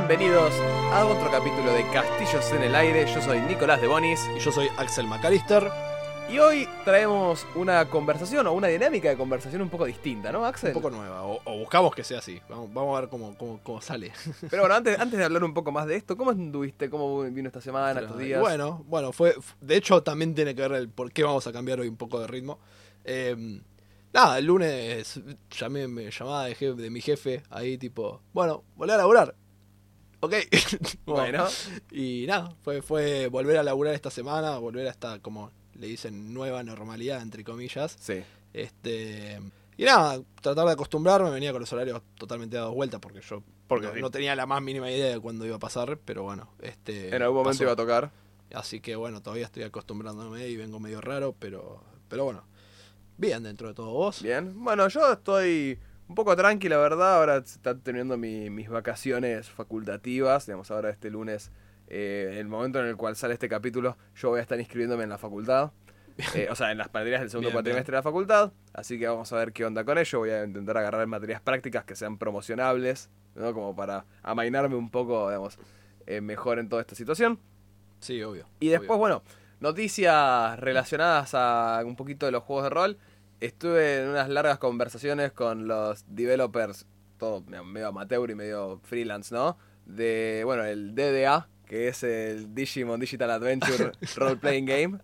[0.00, 0.52] Bienvenidos
[0.92, 3.06] a otro capítulo de Castillos en el Aire.
[3.12, 5.68] Yo soy Nicolás de Bonis Y yo soy Axel McAllister.
[6.30, 10.68] y hoy traemos una conversación o una dinámica de conversación un poco distinta, ¿no, Axel?
[10.68, 11.22] Un poco nueva.
[11.24, 12.38] O, o buscamos que sea así.
[12.48, 14.12] Vamos, vamos a ver cómo, cómo, cómo sale.
[14.50, 16.90] Pero bueno, antes, antes de hablar un poco más de esto, ¿cómo anduviste?
[16.90, 18.40] ¿Cómo vino esta semana, estos días?
[18.40, 19.34] Bueno, bueno, fue.
[19.62, 22.20] De hecho, también tiene que ver el por qué vamos a cambiar hoy un poco
[22.20, 22.58] de ritmo.
[23.02, 23.60] Eh,
[24.12, 28.94] nada, el lunes llamé, me llamaba de, jefe- de mi jefe ahí, tipo, bueno, volver
[28.96, 29.34] a laburar.
[30.26, 30.34] Ok.
[31.06, 31.46] Bueno.
[31.90, 36.34] Y nada, fue, fue volver a laburar esta semana, volver a esta, como le dicen,
[36.34, 37.96] nueva normalidad, entre comillas.
[38.00, 38.22] Sí.
[38.52, 39.40] Este.
[39.76, 43.86] Y nada, tratar de acostumbrarme, venía con los horarios totalmente dados vuelta porque yo Porque
[43.88, 44.00] no, sí.
[44.00, 47.14] no tenía la más mínima idea de cuándo iba a pasar, pero bueno, este.
[47.14, 47.62] En algún momento pasó.
[47.64, 48.10] iba a tocar.
[48.54, 51.82] Así que bueno, todavía estoy acostumbrándome y vengo medio raro, pero.
[52.08, 52.44] Pero bueno.
[53.18, 54.22] Bien dentro de todo vos.
[54.22, 54.52] Bien.
[54.62, 57.16] Bueno, yo estoy un poco tranqui, la verdad.
[57.18, 60.46] Ahora están teniendo mi- mis vacaciones facultativas.
[60.46, 61.50] Digamos, ahora este lunes,
[61.88, 65.10] eh, el momento en el cual sale este capítulo, yo voy a estar inscribiéndome en
[65.10, 65.72] la facultad.
[66.34, 68.50] Eh, o sea, en las materias del segundo Bien, cuatrimestre de la facultad.
[68.72, 70.18] Así que vamos a ver qué onda con ello.
[70.20, 73.52] Voy a intentar agarrar materias prácticas que sean promocionables, ¿no?
[73.52, 75.58] Como para amainarme un poco, digamos,
[76.06, 77.38] eh, mejor en toda esta situación.
[78.00, 78.46] Sí, obvio.
[78.60, 78.98] Y después, obvio.
[78.98, 79.22] bueno,
[79.60, 82.98] noticias relacionadas a un poquito de los juegos de rol.
[83.40, 86.86] Estuve en unas largas conversaciones con los developers,
[87.18, 89.58] todo medio amateur y medio freelance, ¿no?
[89.84, 94.98] De, bueno, el DDA, que es el Digimon Digital Adventure Role Playing Game.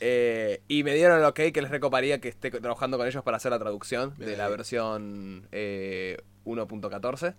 [0.00, 3.36] Eh, y me dieron el ok que les recoparía que esté trabajando con ellos para
[3.36, 7.34] hacer la traducción de la versión eh, 1.14.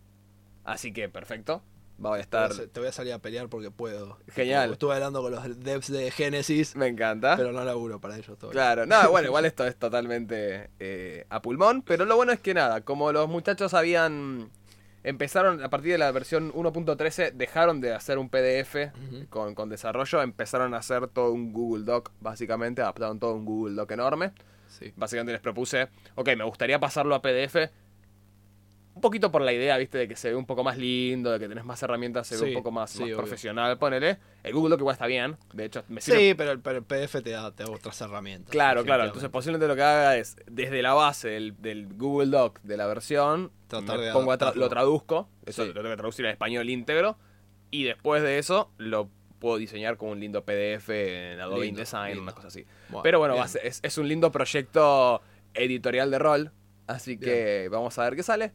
[0.64, 1.62] Así que perfecto.
[1.98, 2.68] Voy a Te voy a estar.
[2.68, 4.18] te voy a salir a pelear porque puedo.
[4.30, 4.72] Genial.
[4.74, 7.36] Estuve hablando con los devs de Genesis, Me encanta.
[7.38, 8.52] pero no laburo para ellos todavía.
[8.52, 12.54] Claro, no, bueno, igual esto es totalmente eh, a pulmón, pero lo bueno es que
[12.54, 14.50] nada, como los muchachos habían
[15.04, 18.76] empezaron a partir de la versión 1.13 dejaron de hacer un PDF
[19.30, 23.76] con, con desarrollo, empezaron a hacer todo un Google Doc, básicamente, adaptaron todo un Google
[23.76, 24.32] Doc enorme.
[24.70, 24.92] Sí.
[24.96, 27.70] Básicamente les propuse, ok, me gustaría pasarlo a PDF.
[28.96, 31.40] Un poquito por la idea, viste, de que se ve un poco más lindo, de
[31.40, 33.18] que tenés más herramientas, se ve Sí, un poco más, sí, más obvio.
[33.18, 34.20] profesional, ponele.
[34.44, 36.84] El Google Doc igual está bien, de hecho me sirve Sí, pero el, pero el
[36.84, 38.52] PDF te da, te da otras herramientas.
[38.52, 39.06] Claro, claro.
[39.06, 42.86] Entonces posiblemente lo que haga es, desde la base del, del Google Doc de la
[42.86, 45.70] versión, de pongo a tra- lo traduzco, eso Sí.
[45.70, 47.18] lo tengo que traducir en español íntegro,
[47.72, 49.10] y después de eso lo
[49.40, 50.90] puedo diseñar como un lindo PDF
[51.34, 52.22] en Adobe Lindo, InDesign, lindo.
[52.22, 52.64] una cosa así.
[52.90, 55.22] Bueno, Pero bueno, es, es un lindo proyecto
[55.56, 56.52] editorial de rol,
[56.88, 58.54] así que vamos a ver qué sale.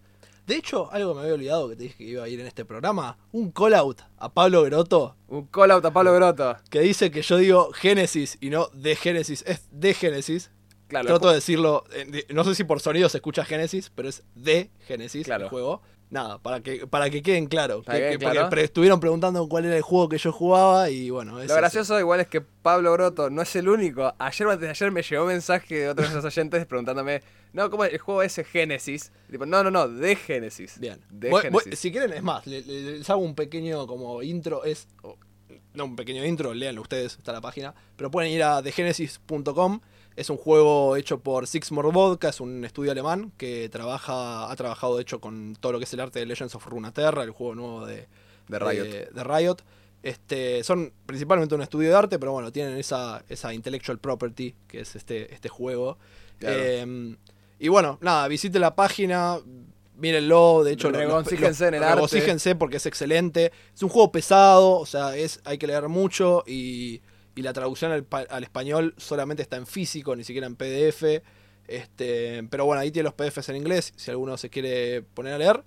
[0.49, 2.65] De hecho, algo me había olvidado que te dije que iba a ir en este
[2.65, 3.19] programa.
[3.33, 6.57] Un call out a Pablo Grotto Un call out a Pablo Groto.
[6.71, 10.51] que dice que yo digo Génesis y no de Génesis, es de Génesis.
[10.87, 14.23] Claro, Trato de decirlo, eh, no sé si por sonido se escucha Génesis, pero es
[14.35, 15.45] de Génesis Claro.
[15.45, 15.83] el juego.
[16.11, 17.83] Nada, para que, para que queden claro.
[17.83, 18.51] Para Que- que que- quede porque claro.
[18.51, 22.01] pre- estuvieron preguntando cuál era el juego que yo jugaba y bueno, es Lo gracioso
[22.01, 24.15] igual es que Pablo Groto no es el único.
[24.19, 27.23] Ayer o antes de ayer me llegó un mensaje de otros de esos oyentes preguntándome,
[27.53, 29.13] no, ¿cómo es el juego ese Génesis?
[29.31, 30.79] Tipo, no, no, no, de Génesis.
[30.81, 30.99] Bien.
[31.11, 31.79] De Voy- voy- Génesis.
[31.79, 34.89] si quieren, es más, le- le- les hago un pequeño como intro, es...
[35.79, 37.75] no un pequeño intro, léanlo ustedes, está la página.
[37.97, 39.81] Pero pueden ir a thegenesis.com.
[40.17, 44.97] Es un juego hecho por Sixmore Vodka, es un estudio alemán que trabaja, ha trabajado
[44.97, 47.55] de hecho con todo lo que es el arte de Legends of Runeterra, el juego
[47.55, 48.09] nuevo de,
[48.49, 48.85] De Riot.
[48.85, 49.57] de- de Riot.
[50.03, 54.81] Este, son principalmente un estudio de arte, pero bueno, tienen esa, esa intellectual property que
[54.81, 55.99] es este, este juego.
[56.39, 56.57] Claro.
[56.59, 57.17] Eh,
[57.61, 59.39] y bueno, nada, visite la página,
[59.99, 61.95] mírenlo, de hecho, lo- Regocíjense en el arte.
[61.97, 63.53] regocíjense porque es excelente.
[63.75, 67.03] Es un juego pesado, o sea, es, hay que leer mucho y,
[67.35, 71.23] y la traducción al, pa- al español solamente está en físico, ni siquiera en PDF.
[71.67, 75.39] Este, pero bueno, ahí tiene los PDFs en inglés, si alguno se quiere poner a
[75.39, 75.63] leer.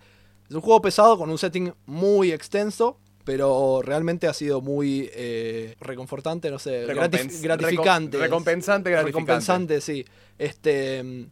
[0.50, 5.76] Es un juego pesado con un setting muy extenso, pero realmente ha sido muy eh,
[5.80, 8.18] reconfortante, no sé, gratif- gratificante.
[8.18, 9.04] reco- recompensante, gratificante.
[9.06, 10.04] Recompensante, sí.
[10.40, 11.28] Este,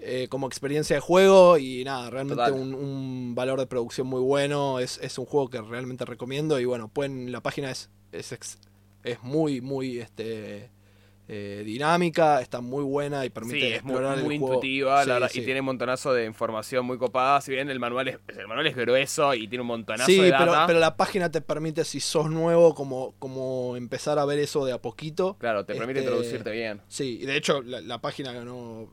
[0.00, 4.78] eh, como experiencia de juego y nada, realmente un, un valor de producción muy bueno.
[4.80, 8.58] Es, es un juego que realmente recomiendo y bueno, pueden, la página es, es,
[9.04, 10.70] es muy, muy este,
[11.30, 14.54] eh, dinámica, está muy buena y permite Sí, es muy, explorar muy el juego.
[14.54, 15.40] intuitiva, Sí, la verdad, sí.
[15.40, 17.40] y tiene un montonazo de información muy copada.
[17.42, 20.30] Si bien el manual es, el manual es grueso y tiene un montonazo Sí, de
[20.32, 24.38] pero, data, pero la página te permite, si sos nuevo, como, como empezar a ver
[24.38, 25.36] eso de a poquito.
[25.38, 26.80] claro, te permite este, introducirte bien.
[26.88, 28.88] Sí, y de hecho la, la página ganó,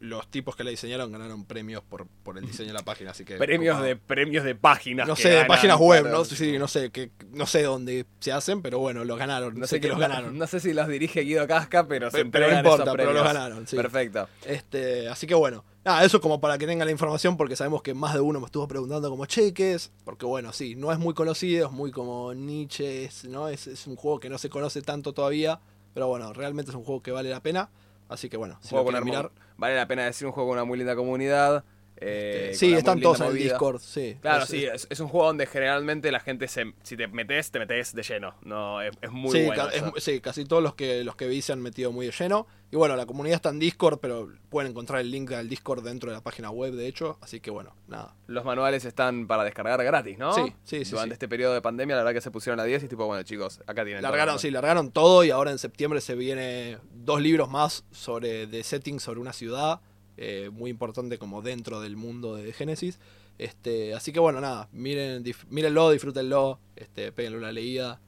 [0.00, 3.24] los tipos que la diseñaron ganaron premios por, por el diseño de la página, así
[3.24, 3.36] que...
[3.36, 5.06] Premios de, premios de páginas.
[5.06, 8.62] No sé, de páginas web, no sí, no sé, que, no sé dónde se hacen,
[8.62, 10.36] pero bueno, los ganaron, no, sé que los ganaron.
[10.36, 12.96] No sé si los dirige Guido Casca, pero, se Pero- pero no entregan importa, esos
[12.96, 13.76] pero los ganaron, sí.
[13.76, 14.28] Perfecto.
[14.44, 17.94] Este, así que bueno, Nada, eso como para que tengan la información, porque sabemos que
[17.94, 19.90] más de uno me estuvo preguntando como, che, ¿qué es?
[20.04, 23.48] Porque bueno, sí, no es muy conocido, es muy como Nietzsche, es, ¿no?
[23.48, 25.60] Es, es un juego que no se conoce tanto todavía,
[25.94, 27.70] pero bueno, realmente es un juego que vale la pena.
[28.08, 29.30] Así que bueno, si lo mirar.
[29.56, 31.64] Vale la pena decir un juego con una muy linda comunidad.
[32.00, 33.34] Eh, este, sí, están todos en el.
[33.34, 34.16] Discord, sí.
[34.20, 37.50] Claro, Es- sí, es, es un juego donde generalmente la gente se, si te metes,
[37.50, 38.34] te metes de lleno.
[38.42, 39.68] No, es, es muy sí, bueno.
[39.70, 42.46] es- sí, casi todos los que los que vi se han metido muy de lleno.
[42.70, 46.10] Y bueno, la comunidad está en Discord, pero pueden encontrar el link al Discord dentro
[46.10, 47.16] de la página web, de hecho.
[47.22, 48.14] Así que bueno, nada.
[48.26, 50.34] Los manuales están para descargar gratis, ¿no?
[50.34, 51.12] Sí, sí, sí, Durante sí.
[51.14, 53.60] este periodo de pandemia, la verdad que se pusieron a 10 y tipo, bueno, chicos,
[53.66, 54.02] acá tienen.
[54.02, 54.10] todo.
[54.10, 58.62] Largaron, sí, largaron todo y ahora en septiembre se viene dos libros más sobre de
[58.62, 59.80] setting sobre una ciudad
[60.18, 62.98] eh, muy importante como dentro del mundo de Génesis.
[63.38, 68.00] Este, así que bueno, nada, miren, dif- mírenlo, disfrútenlo, este, péguenle una leída,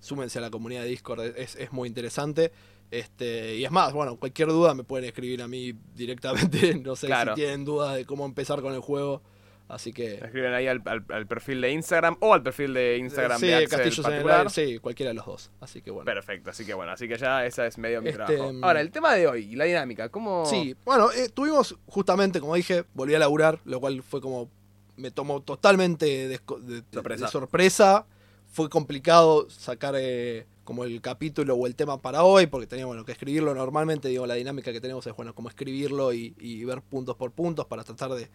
[0.00, 2.52] súmense a la comunidad de Discord, es, es muy interesante.
[2.90, 7.06] Este, y es más, bueno, cualquier duda me pueden escribir a mí directamente, no sé
[7.06, 7.34] Claro.
[7.34, 9.20] si tienen dudas de cómo empezar con el juego.
[9.68, 13.38] Así que escriben ahí al, al- al perfil de Instagram o al perfil de Instagram
[13.38, 14.38] sí, de Axel particular.
[14.38, 15.50] aire, sí, cualquiera de los dos.
[15.60, 16.06] Así que bueno.
[16.06, 18.52] Perfecto, así que bueno, así que ya esa es medio mi Este, trabajo.
[18.52, 20.46] mm, Ahora, el tema de hoy, la dinámica, ¿cómo...?
[20.46, 24.48] Sí, bueno, eh, tuvimos justamente, como dije, volví a laburar, lo cual fue como.
[24.96, 27.24] Me tomó totalmente desco- de, de- Sorpresa.
[27.26, 28.06] de sorpresa.
[28.50, 33.04] Fue complicado sacar eh, como el capítulo o el tema para hoy, porque teníamos bueno,
[33.04, 34.08] que escribirlo normalmente.
[34.08, 37.66] Digo, la dinámica que tenemos es, bueno, como escribirlo y, y ver puntos por puntos
[37.66, 38.28] para tratar de,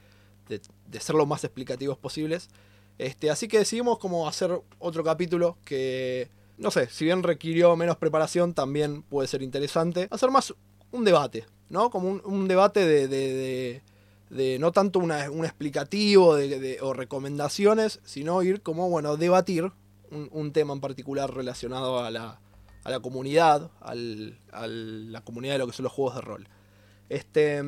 [0.48, 0.62] de,
[1.00, 2.50] ser lo más explicativos posibles.
[2.98, 7.98] Este, así que decidimos como hacer otro capítulo que, no sé, si bien requirió menos
[7.98, 10.08] preparación, también puede ser interesante.
[10.12, 10.54] Hacer más
[10.92, 11.90] un debate, ¿no?
[11.90, 13.82] Como un, un debate de, de-
[14.30, 19.72] de- no tanto una- un explicativo de- o recomendaciones, sino ir como, bueno, debatir
[20.12, 22.40] un, un tema en particular relacionado a la,
[22.84, 26.48] a la comunidad, al- a la comunidad de lo que son los juegos de rol.
[27.10, 27.62] Este,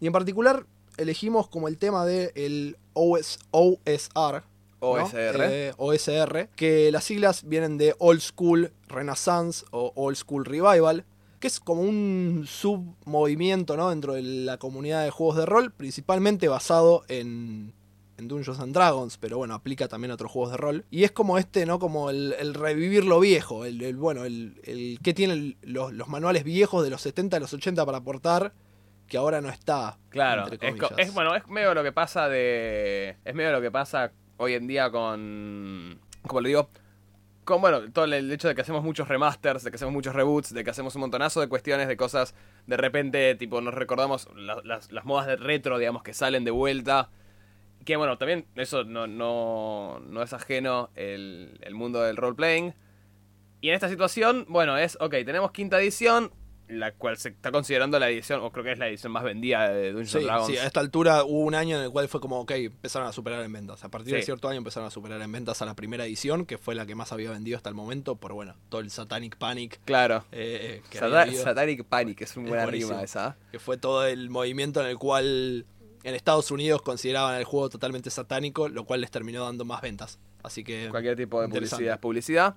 [0.00, 4.42] y en particular elegimos como el tema del el OS, OSR,
[4.80, 4.88] ¿no?
[4.88, 5.42] OSR.
[5.42, 11.04] Eh, OSR, que las siglas vienen de Old School Renaissance o Old School Revival,
[11.38, 13.90] que es como un submovimiento ¿no?
[13.90, 17.72] dentro de la comunidad de juegos de rol, principalmente basado en,
[18.18, 20.84] en Dungeons and Dragons, pero bueno, aplica también a otros juegos de rol.
[20.90, 21.78] Y es como este, ¿no?
[21.78, 26.08] Como el, el revivir lo viejo, el, el, bueno, el, el que tienen los, los
[26.08, 28.52] manuales viejos de los 70 a los 80 para aportar,
[29.10, 29.98] que ahora no está.
[30.08, 30.46] Claro,
[30.96, 33.16] es, bueno, es medio lo que pasa de.
[33.26, 36.00] Es medio lo que pasa hoy en día con.
[36.26, 36.70] Como le digo.
[37.44, 40.54] Con, bueno, todo el hecho de que hacemos muchos remasters, de que hacemos muchos reboots,
[40.54, 42.34] de que hacemos un montonazo de cuestiones, de cosas.
[42.66, 46.52] De repente, tipo, nos recordamos la- las, las modas de retro, digamos, que salen de
[46.52, 47.10] vuelta.
[47.84, 52.74] Que bueno, también eso no, no, no es ajeno el, el mundo del role-playing.
[53.62, 56.30] Y en esta situación, bueno, es, ok, tenemos quinta edición,
[56.70, 59.68] la cual se está considerando la edición, o creo que es la edición más vendida
[59.70, 60.46] de Dungeons Sí, Dragons.
[60.46, 63.12] sí, a esta altura hubo un año en el cual fue como, ok, empezaron a
[63.12, 63.84] superar en ventas.
[63.84, 66.58] A partir de cierto año empezaron a superar en ventas a la primera edición, que
[66.58, 69.80] fue la que más había vendido hasta el momento, por bueno, todo el Satanic Panic.
[69.84, 70.24] Claro.
[70.32, 72.92] eh, que, habido, Satanic Panic, es Es buena buenísimo.
[72.92, 73.36] rima esa.
[73.50, 75.66] que fue todo el movimiento en el cual
[76.02, 80.18] en Estados Unidos consideraban el juego totalmente satánico, lo cual les terminó dando más ventas.
[80.42, 82.54] Así que Cualquier tipo de publicidad es publicidad.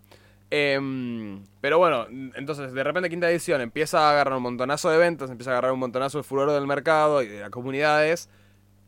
[0.55, 2.05] Em, pero bueno,
[2.35, 5.71] entonces de repente quinta edición empieza a agarrar un montonazo de ventas, empieza a agarrar
[5.71, 8.29] un montonazo de furor del mercado y de las comunidades.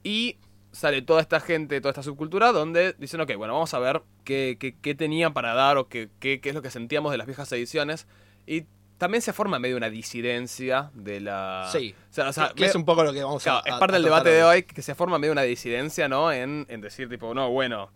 [0.03, 0.37] Y
[0.71, 4.57] sale toda esta gente, toda esta subcultura donde dicen, ok, bueno, vamos a ver qué,
[4.59, 7.25] qué, qué tenían para dar o qué, qué, qué es lo que sentíamos de las
[7.25, 8.05] viejas ediciones.
[8.45, 8.65] Y
[8.99, 11.67] también se forma medio una disidencia de la...
[11.71, 11.95] Sí.
[12.11, 13.93] O sea, o sea, que es un poco lo que vamos Claro, a es parte
[13.93, 16.31] a del debate de hoy que se forma medio una disidencia, ¿no?
[16.31, 17.89] En, en decir, tipo, no, bueno,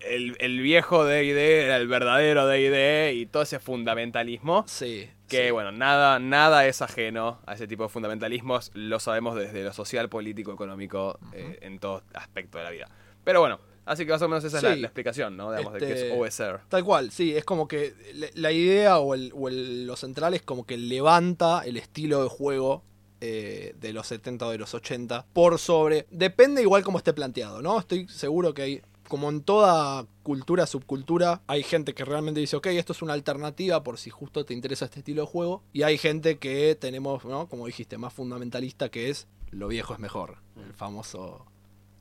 [0.00, 4.64] el, el viejo D&D era el verdadero D&D y todo ese fundamentalismo.
[4.66, 5.08] Sí.
[5.28, 5.50] Que, sí.
[5.50, 8.70] bueno, nada, nada es ajeno a ese tipo de fundamentalismos.
[8.74, 12.88] Lo sabemos desde lo social, político, económico, eh, en todo aspecto de la vida.
[13.24, 15.50] Pero bueno, así que más o menos esa es la, la explicación, ¿no?
[15.50, 16.60] Digamos, de Este, qué es OSR.
[16.68, 20.32] Tal cual, sí, es como que la- la idea o, el, o el- lo central
[20.32, 22.82] es como que levanta el estilo de juego
[23.20, 26.06] eh, de los 70 o de los 80 por sobre.
[26.10, 27.78] Depende igual como esté planteado, ¿no?
[27.80, 28.82] Estoy seguro que hay.
[29.08, 33.82] Como en toda cultura, subcultura, hay gente que realmente dice, ok, esto es una alternativa
[33.82, 35.62] por si justo te interesa este estilo de juego.
[35.72, 37.48] Y hay gente que tenemos, ¿no?
[37.48, 40.36] Como dijiste, más fundamentalista que es lo viejo es mejor.
[40.56, 41.46] El famoso.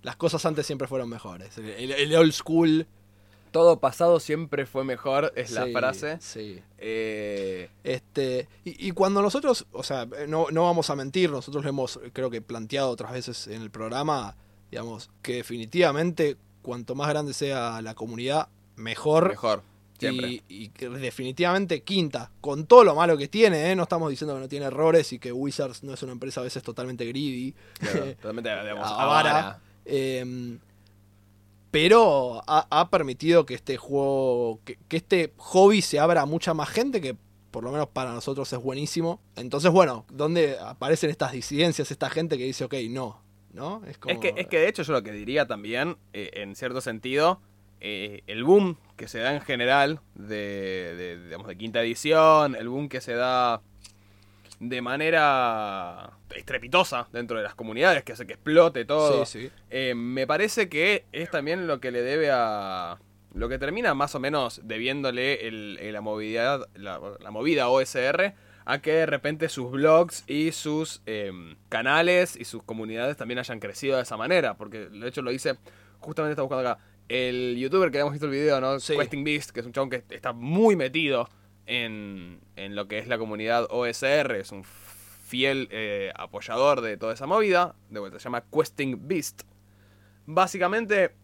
[0.03, 1.57] Las cosas antes siempre fueron mejores.
[1.57, 2.87] El, old school.
[3.51, 6.17] Todo pasado siempre fue mejor, es la Sí, frase.
[6.19, 6.61] Sí.
[6.77, 11.69] Eh, Este, y, y cuando nosotros, o sea, no, no vamos a mentir, nosotros lo
[11.69, 14.35] hemos, creo que planteado otras veces en el programa,
[14.69, 16.35] digamos, que definitivamente
[16.67, 19.29] cuanto más grande sea la comunidad, mejor.
[19.29, 19.63] mejor.
[19.97, 20.43] Siempre.
[20.49, 23.75] Y, definitivamente quinta, con todo lo malo que tiene, ¿eh?
[23.75, 26.43] no estamos diciendo que no tiene errores y que Wizards no es una empresa a
[26.43, 29.61] veces totalmente greedy, Claro, totalmente, digamos, avara.
[29.85, 30.59] Eh,
[31.71, 36.53] pero ha, ha permitido que este juego, que, que este hobby se abra a mucha
[36.53, 37.15] más gente que
[37.49, 39.21] por lo menos para nosotros es buenísimo.
[39.37, 43.21] Entonces, bueno, ¿dónde aparecen estas disidencias, esta gente que dice, ok, no?
[43.57, 43.81] ¿No?
[43.99, 46.79] como- Es que, es que de hecho yo lo que diría también, eh, en cierto
[46.79, 47.41] sentido,
[47.81, 52.69] eh, el boom que se da en general de, de, digamos, de quinta edición, el
[52.69, 53.61] boom que se da
[54.59, 59.51] de manera estrepitosa dentro de las comunidades, que hace que explote todo, Sí, sí.
[59.69, 62.97] eh, me parece que es también lo que le debe a...
[63.35, 68.33] Lo que termina más o menos debiéndole el, el- la, movilidad, la, la movida OSR
[68.69, 71.31] a que de repente sus blogs y sus eh,
[71.69, 74.57] canales y sus comunidades también hayan crecido de esa manera.
[74.57, 75.55] Porque de hecho lo hice,
[75.99, 78.77] justamente está buscando acá, el youtuber que habíamos visto el video, ¿no?
[78.81, 78.97] Sí.
[78.97, 81.29] Questing Beast, que es un chabón que está muy metido
[81.65, 87.13] en, en lo que es la comunidad OSR, es un fiel eh, apoyador de toda
[87.13, 89.43] esa movida, de vuelta se llama Questing Beast.
[90.25, 91.15] Básicamente,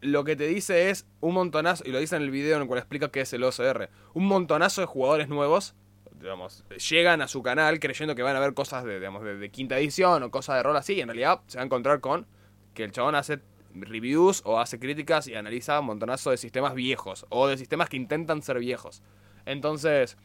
[0.00, 2.68] lo que te dice es un montonazo, y lo dice en el video en el
[2.68, 5.74] cual explica qué es el OCR, un montonazo de jugadores nuevos,
[6.20, 9.50] digamos, llegan a su canal creyendo que van a ver cosas de, digamos, de, de
[9.50, 12.26] quinta edición o cosas de rol así, y en realidad se va a encontrar con
[12.74, 13.40] que el chabón hace
[13.74, 17.96] reviews o hace críticas y analiza un montonazo de sistemas viejos, o de sistemas que
[17.96, 19.02] intentan ser viejos.
[19.44, 20.16] Entonces,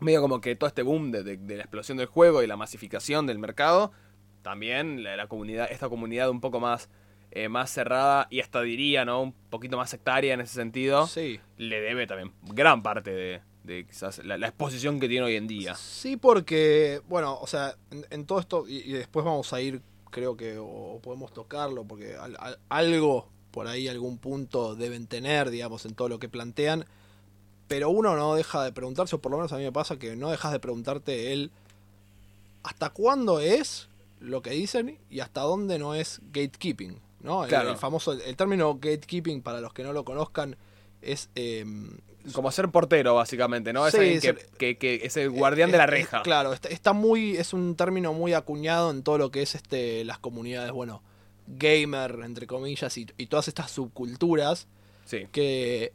[0.00, 2.56] medio como que todo este boom de, de- de la explosión del juego y la
[2.56, 3.92] masificación del mercado,
[4.42, 6.88] también la, la comunidad, esta comunidad un poco más,
[7.30, 9.22] eh, más cerrada y hasta diría, ¿no?
[9.22, 11.40] Un poquito más sectaria en ese sentido, Sí.
[11.56, 15.46] le debe también gran parte de, de quizás la, la exposición que tiene hoy en
[15.46, 15.74] día.
[15.74, 19.82] Sí, porque, bueno, o sea, en, en todo esto, y, y después vamos a ir,
[20.10, 25.50] creo que, o podemos tocarlo, porque al- al- algo por ahí, algún punto deben tener,
[25.50, 26.84] digamos, en todo lo que plantean,
[27.68, 30.14] pero uno no deja de preguntarse, o por lo menos a mí me pasa que
[30.14, 31.50] no dejas de preguntarte el
[32.62, 33.88] hasta cuándo es
[34.20, 37.44] lo que dicen y hasta dónde no es gatekeeping, ¿no?
[37.44, 37.70] El, Claro.
[37.70, 40.56] el famoso, el término gatekeeping, para los que no lo conozcan,
[41.02, 41.28] es...
[41.34, 41.98] em,
[42.32, 43.86] Como ser portero, básicamente, ¿no?
[43.86, 46.22] Es Sí, alguien que, ser- que- que es el guardián de la Es- es- reja.
[46.22, 50.04] claro, está, está muy, es un término muy acuñado en todo lo que es este,
[50.04, 51.02] las comunidades, bueno,
[51.46, 54.66] gamer, entre comillas, y, y todas estas subculturas
[55.04, 55.92] Sí, que,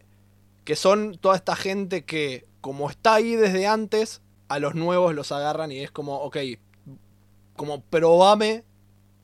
[0.64, 5.32] que son toda esta gente que, como está ahí desde antes, a los nuevos los
[5.34, 6.38] agarran y es como, ok,
[7.56, 8.64] como probame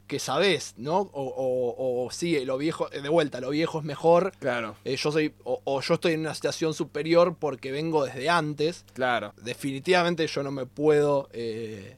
[0.08, 1.00] que sabés, ¿no?
[1.00, 4.32] O, o, o sí, lo viejo, de vuelta, lo viejo es mejor.
[4.40, 8.30] claro, eh, yo soy, o, o yo estoy en una situación superior porque vengo desde
[8.30, 9.34] antes claro.
[9.42, 11.98] definitivamente yo no me puedo eh,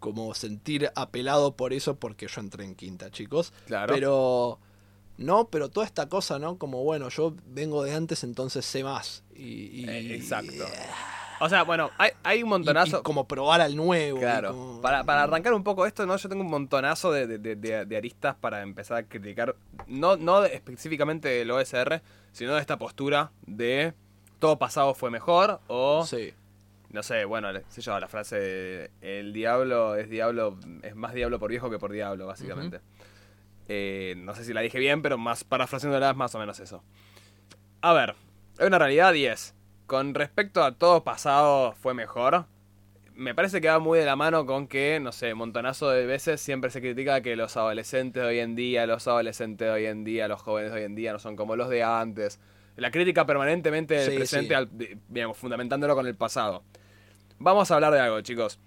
[0.00, 3.52] como sentir apelado por eso porque yo entré en quinta, chicos.
[3.66, 3.92] Claro.
[3.94, 4.58] Pero
[5.16, 6.58] no, pero toda esta cosa, ¿no?
[6.58, 9.24] Como bueno, yo vengo de antes, entonces sé más.
[9.34, 10.64] Y, y- Eh, exacto.
[11.40, 12.98] O sea, bueno, hay, hay un montonazo.
[13.00, 14.18] y como probar al nuevo.
[14.18, 16.16] Claro, como- para, para arrancar un poco esto, ¿no?
[16.16, 19.54] Yo tengo un montonazo de, de- de- de- aristas para empezar a criticar,
[19.86, 22.02] no, no específicamente del OSR,
[22.32, 23.92] sino de esta postura de
[24.38, 26.32] todo pasado fue mejor o, Sí.
[26.90, 31.38] no sé, bueno, sé yo, la frase de, el diablo es diablo, es más diablo
[31.38, 32.80] por viejo que por diablo, básicamente.
[33.68, 36.82] Eh, no sé si la dije bien, pero más parafraseándola es más o menos eso.
[37.82, 38.14] A ver,
[38.58, 39.54] hay una realidad y es,
[39.88, 42.44] con respecto a todo pasado fue mejor,
[43.14, 46.40] me parece que va muy de la mano con que, no sé, montonazo de veces
[46.40, 50.04] siempre se critica que los adolescentes de hoy en día, los adolescentes de hoy en
[50.04, 52.38] día, los jóvenes de hoy en día no son como los de antes.
[52.76, 54.54] La crítica permanentemente del Sí, presente, sí.
[54.54, 54.68] al-
[55.08, 56.62] digamos, fundamentándolo con el pasado.
[57.38, 58.60] Vamos a hablar de algo, chicos.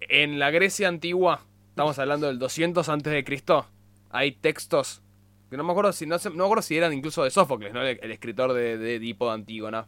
[0.00, 3.66] En la Grecia antigua, estamos hablando del 200 antes de Cristo,
[4.10, 5.02] hay textos
[5.50, 7.82] que no me acuerdo si no me acuerdo si eran incluso de Sófocles, ¿no?
[7.82, 9.86] el, el escritor de, de Edipo de Antígona,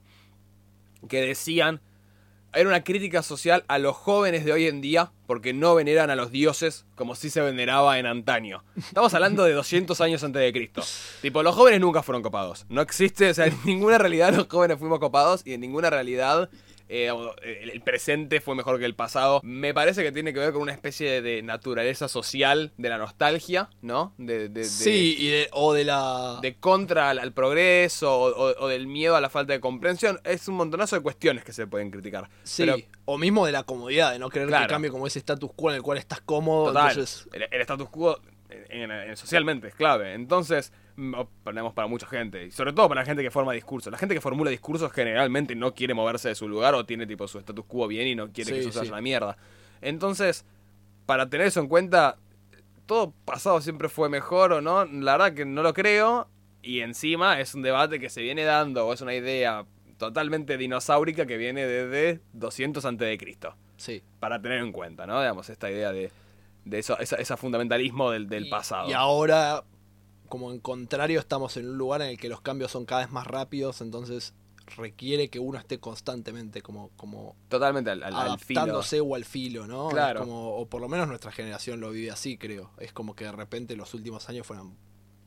[1.06, 1.80] que decían
[2.56, 6.16] era una crítica social a los jóvenes de hoy en día porque no veneran a
[6.16, 8.64] los dioses como si se veneraba en antaño.
[8.76, 10.82] Estamos hablando de 200 años antes de Cristo.
[11.20, 12.64] Tipo, los jóvenes nunca fueron copados.
[12.70, 16.48] No existe, o sea, en ninguna realidad los jóvenes fuimos copados y en ninguna realidad
[16.88, 17.10] eh,
[17.42, 19.40] el, el presente fue mejor que el pasado.
[19.42, 23.68] Me parece que tiene que ver con una especie de naturaleza social de la nostalgia,
[23.82, 24.14] ¿no?
[24.18, 26.38] De, de- de- Sí, y de- o de la...
[26.42, 30.20] de contra al, al progreso o, o- o del miedo a la falta de comprensión.
[30.24, 32.28] Es un montonazo de cuestiones que se pueden criticar.
[32.44, 34.66] Sí, Pero, o mismo de la comodidad, de no querer Claro.
[34.66, 36.66] que cambie como ese status quo en el cual estás cómodo.
[36.68, 40.14] total, Entonces, el, el status quo en- en- en- socialmente es clave.
[40.14, 42.46] Entonces, mm, ponemos para mucha gente.
[42.46, 43.90] Y sobre todo para la gente que forma discursos.
[43.90, 47.26] La gente que formula discursos generalmente no quiere moverse de su lugar o tiene tipo
[47.28, 48.78] su status quo bien y no quiere que eso se sí.
[48.80, 49.36] vaya a la mierda.
[49.80, 50.44] Entonces,
[51.06, 52.16] para tener eso en cuenta,
[52.86, 54.84] todo pasado siempre fue mejor o no.
[54.84, 56.28] La verdad que no lo creo.
[56.62, 59.64] Y encima es un debate que se viene dando, o es una idea
[59.98, 63.54] totalmente dinosaurica que viene desde 200 antes de Cristo.
[63.76, 64.02] Sí.
[64.18, 65.20] Para tener en cuenta, ¿no?
[65.20, 66.10] Digamos, esta idea de,
[66.64, 68.88] de eso, esa, ese fundamentalismo del, del Y- pasado.
[68.90, 69.62] Y ahora,
[70.26, 73.10] como en contrario, estamos en un lugar en el que los cambios son cada vez
[73.12, 74.34] más rápidos, entonces
[74.76, 78.60] requiere que uno esté constantemente como, como Totalmente al, al- al filo.
[78.60, 79.88] adaptándose o al filo, ¿no?
[79.88, 80.20] Claro.
[80.20, 82.70] como- o por lo menos nuestra generación lo vive así, creo.
[82.78, 84.76] Es como que de repente los últimos años fueron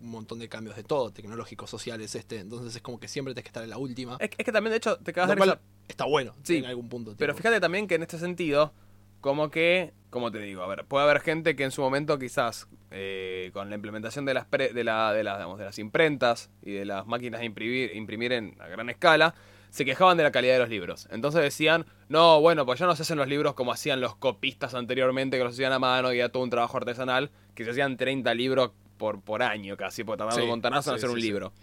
[0.02, 2.40] un montón de cambios de todo, tecnológicos, sociales, este.
[2.40, 4.18] Entonces es como que siempre tienes que estar en la última.
[4.20, 7.16] Es, es que también, de hecho, te acabas de está bueno Sí, en algún punto.
[7.18, 7.42] Pero tipo.
[7.44, 8.74] fíjate también que en este sentido,
[9.22, 12.68] como que, como te digo, a ver, puede haber gente que en su momento quizás
[12.92, 16.50] eh, con la implementación de las, pre- de, la, de, las, digamos, de las imprentas
[16.62, 19.36] y de las máquinas de imprimir, imprimir en a gran escala,
[19.70, 21.08] se quejaban de la calidad de los libros.
[21.12, 24.74] Entonces decían, no, bueno, pues ya no se hacen los libros como hacían los copistas
[24.74, 27.96] anteriormente, que los hacían a mano y era todo un trabajo artesanal, que se hacían
[27.98, 31.14] 30 libros por, por año casi, porque tardaban Sí, un montonazo en sí, hacer sí,
[31.16, 31.54] un libro.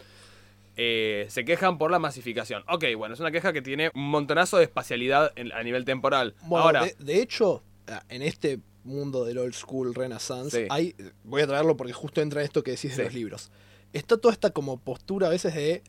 [0.77, 2.63] Eh, se quejan por la masificación.
[2.69, 6.35] Ok, bueno, es una queja que tiene un montonazo de espacialidad en- a nivel temporal.
[6.43, 10.67] Bueno, Ahora, de, de hecho, ah, en este mundo del old school renaissance, Sí.
[10.71, 12.99] hay, voy a traerlo porque justo entra en esto que decís Sí.
[12.99, 13.51] de los libros.
[13.93, 15.83] Está toda esta como postura a veces de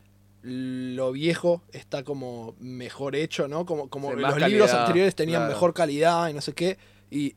[0.44, 3.66] lo viejo está como mejor hecho, ¿no?
[3.66, 5.54] Como, como Sí, los libros anteriores tenían claro.
[5.54, 6.78] mejor calidad y no sé qué.
[7.12, 7.36] Y,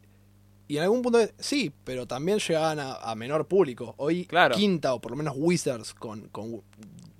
[0.68, 3.94] y en algún punto sí, pero también llegaban a, a menor público.
[3.96, 4.54] Hoy Claro.
[4.54, 6.62] quinta o por lo menos Wizards con, con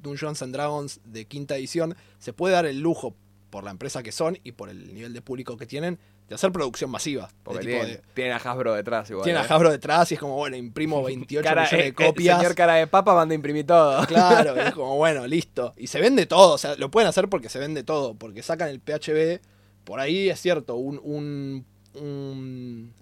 [0.02, 3.14] Dungeons and Dragons de quinta edición se puede dar el lujo
[3.50, 6.52] por la empresa que son y por el nivel de público que tienen de hacer
[6.52, 7.28] producción masiva.
[7.42, 9.24] Porque tienen, de- tienen a Hasbro detrás igual.
[9.24, 9.46] tienen ¿eh?
[9.48, 12.38] a Hasbro detrás y es como, bueno, imprimo 28 Cara- millones eh, de eh, copias.
[12.38, 14.06] señor cara de papa manda a imprimir todo.
[14.08, 15.74] Claro, y es como, bueno, listo.
[15.76, 18.68] Y se vende todo, o sea, lo pueden hacer porque se vende todo, porque sacan
[18.68, 19.40] el PHB,
[19.84, 21.66] por ahí es cierto, un, un,
[22.00, 22.94] un-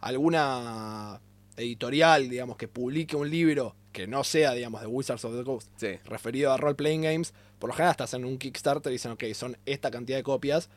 [0.00, 1.20] alguna
[1.56, 5.70] editorial, digamos, que publique un libro que no sea, digamos, de Wizards of the Coast,
[5.76, 5.98] Sí.
[6.04, 9.24] referido a Role Playing Games, por lo general estás en un Kickstarter y dicen, ok,
[9.32, 10.68] son esta cantidad de copias,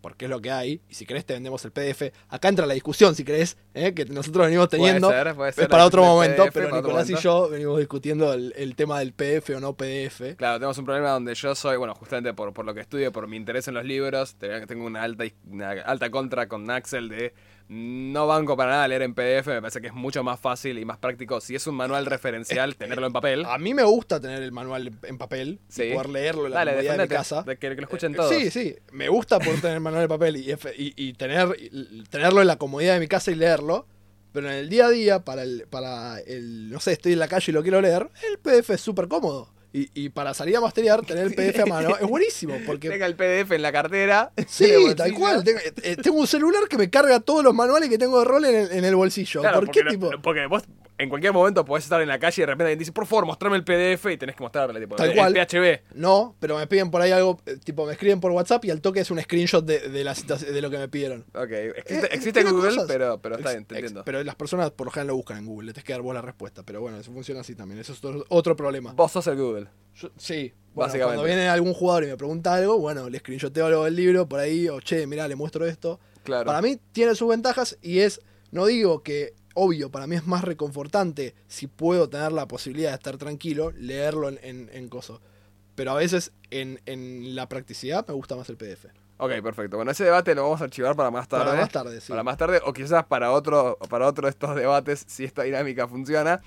[0.00, 2.12] porque es lo que hay, y si querés te vendemos el PDF.
[2.28, 3.92] Acá entra la discusión, si querés, ¿eh?
[3.94, 5.08] que nosotros venimos teniendo.
[5.08, 8.32] Puede ser, puede ser es para otro momento, PDF, pero Nicolás y yo venimos discutiendo
[8.34, 10.36] el, el tema del PDF o no PDF.
[10.36, 13.26] Claro, tenemos un problema donde yo soy, bueno, justamente por, por lo que estudio, por
[13.28, 17.32] mi interés en los libros, te- tengo una alta, una alta contra con Axel de
[17.68, 20.84] no banco para nada leer en PDF, me parece que es mucho más fácil y
[20.84, 23.44] más práctico, si es un manual referencial, tenerlo en papel.
[23.46, 25.84] A mí me gusta tener el manual en papel Sí.
[25.84, 27.42] y poder leerlo en la Dale, comodidad de mi casa.
[27.42, 28.34] de que, que lo escuchen Eh, todos.
[28.34, 32.02] Sí, sí, me gusta poder tener el manual en papel y, y- y tener, y
[32.04, 33.86] tenerlo en la comodidad de mi casa y leerlo.
[34.32, 37.28] Pero en el día a día, para el, para el, no sé, estoy en la
[37.28, 39.53] calle y lo quiero leer, el PDF es súper cómodo.
[39.76, 42.56] Y, y para salir a masterear, tener el PDF a mano es buenísimo.
[42.64, 44.30] Porque Tenga el PDF en la cartera.
[44.46, 45.42] Sí, tal cual.
[45.42, 48.44] Tengo, eh, tengo un celular que me carga todos los manuales que tengo de rol
[48.44, 49.40] en el, en el bolsillo.
[49.40, 50.12] Claro, ¿Por qué tipo?
[50.22, 50.62] porque vos
[50.96, 53.26] en cualquier momento podés estar en la calle y de repente alguien dice, por favor,
[53.26, 55.32] mostrame el PDF y tenés que mostrarle tipo, Tal el, cual.
[55.34, 55.96] PHB.
[55.96, 58.80] No, pero me piden por ahí algo, eh, tipo me escriben por WhatsApp y al
[58.80, 61.24] toque es un screenshot de, de la de lo que me pidieron.
[61.34, 62.84] Ok, existe, Eh, existe Google, cosas.
[62.86, 64.04] pero, pero está Ex- bien, te ex- entiendo.
[64.04, 66.14] Pero las personas por lo general lo buscan en Google, le tienes que dar vos
[66.14, 66.62] la respuesta.
[66.62, 67.80] Pero bueno, eso funciona así también.
[67.80, 68.92] Eso es otro, otro problema.
[68.92, 69.66] Vos sos el Google.
[69.96, 71.04] Yo- sí, bueno, Básicamente.
[71.06, 74.38] cuando viene algún jugador y me pregunta algo, bueno, le screenshoteo algo del libro por
[74.40, 75.98] ahí, o che, mirá, le muestro esto.
[76.22, 76.46] Claro.
[76.46, 80.44] Para mí tiene sus ventajas y es, no digo que, obvio, para mí es más
[80.44, 85.20] reconfortante si puedo tener la posibilidad de estar tranquilo, leerlo en, en, en coso.
[85.74, 88.86] Pero a veces en, en la practicidad me gusta más el PDF.
[89.16, 89.76] Ok, perfecto.
[89.76, 91.44] Bueno, ese debate lo vamos a archivar para más tarde.
[91.44, 92.08] Para más tarde, sí.
[92.08, 95.86] Para más tarde, o quizás para otro, para otro de estos debates, si esta dinámica
[95.86, 96.40] funciona.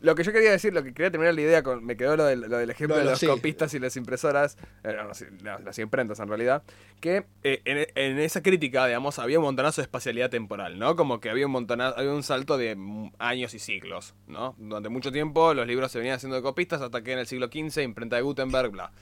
[0.00, 1.84] Lo que yo quería decir, lo que quería terminar la idea con.
[1.84, 3.26] Me quedó lo del, lo del ejemplo Lo de de los- sí.
[3.26, 4.56] copistas y las impresoras.
[4.84, 4.94] eh,
[5.42, 6.62] no, las, imprentas en realidad.
[7.00, 10.96] Que eh, en, en esa crítica, digamos, había un montonazo de espacialidad temporal, ¿no?
[10.96, 12.76] Como que había un montonazo, había un salto de
[13.18, 14.54] años y siglos, ¿no?
[14.58, 17.46] Durante mucho tiempo los libros se venían haciendo de copistas hasta que en el siglo
[17.48, 18.92] XV, imprenta de Gutenberg, bla.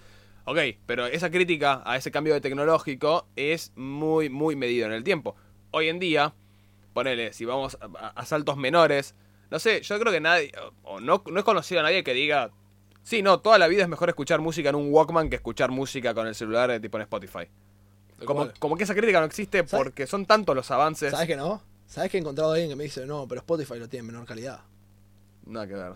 [0.46, 5.02] Ok, pero esa crítica a ese cambio de tecnológico es muy, muy medido en el
[5.02, 5.34] tiempo.
[5.70, 6.34] Hoy en día,
[6.92, 9.14] ponele, si vamos a, a- a saltos menores,
[9.54, 10.50] no sé, yo creo que nadie,
[10.82, 12.50] o, no, no es conocido a nadie que diga,
[13.04, 16.12] sí, no, toda la vida es mejor escuchar música en un Walkman que escuchar música
[16.12, 17.46] con el celular eh, tipo en Spotify.
[18.24, 19.70] Como, como que esa crítica no existe ¿Sabes?
[19.70, 21.12] porque son tantos los avances.
[21.12, 21.62] ¿Sabes que no?
[21.86, 24.06] ¿Sabes que he encontrado a alguien que me dice, no, pero Spotify lo tiene en
[24.08, 24.58] menor calidad?
[25.46, 25.92] Nada que ver.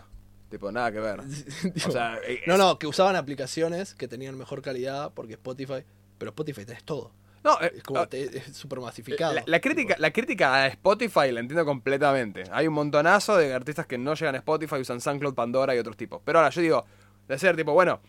[0.49, 1.19] Tipo, nada que ver.
[1.73, 2.17] Tipo, O sea,
[2.47, 5.83] no, no, que usaban aplicaciones que tenían mejor calidad porque Spotify.
[6.17, 7.11] Pero Spotify tenés todo.
[7.43, 9.33] No, eh, Es como ah, te- es súper masificado.
[9.33, 12.43] La, la crítica, la crítica a Spotify la entiendo completamente.
[12.51, 15.97] Hay un montonazo de artistas que no llegan a Spotify, usan SoundCloud, Pandora y otros
[15.97, 16.21] tipos.
[16.25, 16.85] Pero ahora yo digo,
[17.27, 18.01] de ser tipo, bueno,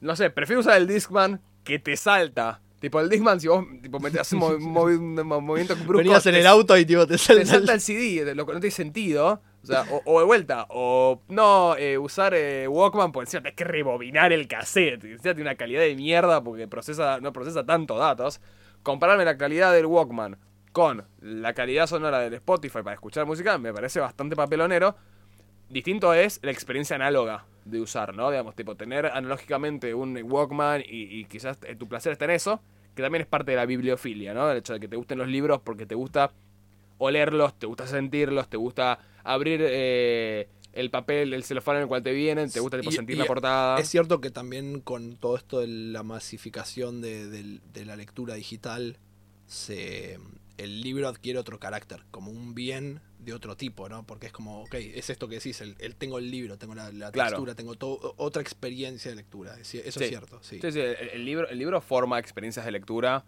[0.00, 2.60] no sé, prefiero usar el Discman que te salta.
[2.80, 6.34] Tipo, el Discman, si vos tipo, metés un, un movi- un movimiento brusco, Venías en
[6.36, 8.70] el auto y tipo, te te salta, salta el- el CD, lo que no tiene
[8.74, 9.42] sentido.
[9.62, 13.56] O sea, o, o de vuelta, o no eh, usar eh, Walkman, porque encima tenés
[13.56, 15.04] que rebobinar el cassette.
[15.04, 18.40] Encima tiene una calidad de mierda porque procesa, no procesa tanto datos.
[18.82, 20.38] Compararme la calidad del Walkman
[20.72, 24.96] con la calidad sonora del Spotify para escuchar música me parece bastante papelonero.
[25.68, 28.30] Distinto es la experiencia análoga de usar, ¿no?
[28.30, 32.60] Digamos, tipo, tener analógicamente un Walkman y, quizás eh, tu placer está en eso,
[32.94, 34.50] que también es parte de la bibliofilia, ¿no?
[34.50, 36.32] El hecho de que te gusten los libros porque te gusta
[36.98, 42.02] olerlos, te gusta sentirlos, te gusta abrir eh, el papel, el celofán en el cual
[42.02, 43.78] te vienen, te gusta tipo, Y- sentir y la portada.
[43.80, 48.34] Es cierto que también con todo esto de la masificación de, de- de la lectura
[48.34, 48.96] digital,
[49.46, 50.18] se,
[50.58, 54.06] el libro adquiere otro carácter, como un bien de otro tipo, ¿no?
[54.06, 56.90] Porque es como, ok, es esto que decís, el, el- tengo el libro, tengo la,
[56.92, 57.30] la Claro.
[57.30, 59.58] textura, tengo todo, otra experiencia de lectura.
[59.58, 60.04] es- Eso Sí.
[60.04, 60.60] es cierto, sí.
[60.62, 63.24] Sí, sí, el, el libro, el libro forma experiencias de lectura.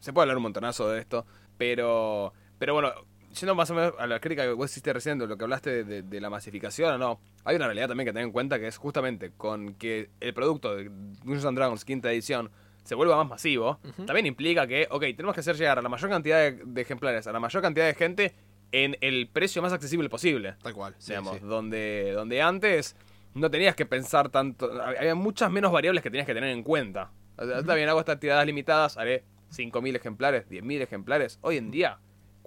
[0.00, 1.26] Se puede hablar un montonazo de esto,
[1.56, 2.92] pero, pero bueno,
[3.38, 5.70] yendo más o menos a la crítica que vos hiciste recién, de lo que hablaste
[5.70, 8.58] de, de- de la masificación o no, hay una realidad también que tener en cuenta
[8.58, 12.50] que es justamente con que el producto de Dungeons and Dragons quinta edición
[12.84, 16.08] se vuelva más masivo, también implica que, ok, tenemos que hacer llegar a la mayor
[16.08, 18.34] cantidad de, de ejemplares, a la mayor cantidad de gente
[18.72, 20.94] en el precio más accesible posible Tal cual.
[21.06, 21.44] digamos, sí.
[21.44, 22.96] donde, donde antes
[23.34, 27.10] no tenías que pensar tanto, había muchas menos variables que tenías que tener en cuenta.
[27.36, 29.22] O sea, Está bien, hago estas tiradas limitadas, haré
[29.54, 31.38] 5.000 ejemplares, 10.000 ejemplares.
[31.42, 31.98] Hoy en día,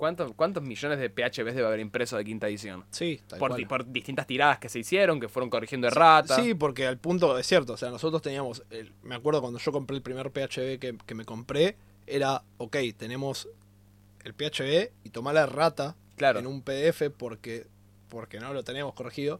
[0.01, 2.83] ¿cuántos, ¿cuántos millones de PHBs debe haber impreso de quinta edición?
[2.89, 3.67] Sí, tal Por, cual.
[3.67, 6.37] por distintas tiradas que se hicieron, que fueron corrigiendo errata.
[6.41, 9.71] Sí, porque al punto es cierto, o sea, nosotros teníamos, el- me acuerdo cuando yo
[9.71, 13.47] compré el primer PHB que, que me compré, era, ok, tenemos
[14.23, 16.39] el PHB y tomá la rata Claro.
[16.39, 17.67] en un PDF porque,
[18.09, 19.39] porque no lo teníamos corregido.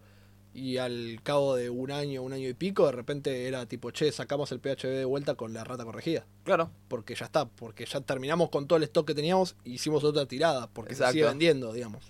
[0.54, 4.12] Y al cabo de un año, un año y pico, de repente era tipo, che,
[4.12, 6.26] sacamos el PHB de vuelta con la rata corregida.
[6.44, 6.70] Claro.
[6.90, 10.26] Porque ya está, porque ya terminamos con todo el stock que teníamos y hicimos otra
[10.26, 11.14] tirada, porque se Exacto.
[11.14, 12.04] sigue vendiendo, digamos.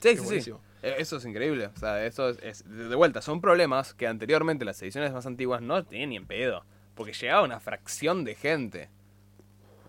[0.00, 0.22] Sí, sí, sí.
[0.24, 0.60] buenísimo.
[0.82, 1.66] Eh, Eso es increíble.
[1.66, 5.60] O sea, eso es, es- de vuelta, son problemas que anteriormente las ediciones más antiguas
[5.60, 6.64] no tenían ni en pedo.
[6.94, 8.88] Porque llegaba una fracción de gente.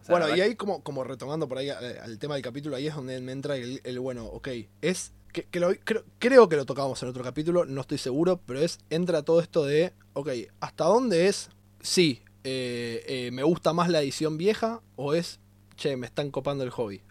[0.02, 2.76] O sea, Bueno, y ahí como, como retomando por ahí eh, al tema del capítulo,
[2.76, 4.48] ahí es donde me entra el, el, bueno, ok,
[4.82, 8.40] es, que, que lo- creo, creo que lo tocábamos en otro capítulo, no estoy seguro,
[8.46, 11.50] pero es, entra todo esto de, ok, ¿hasta dónde es,
[11.82, 15.40] sí, eh, eh, me gusta más la edición vieja o es,
[15.76, 17.02] che, me están copando el hobby?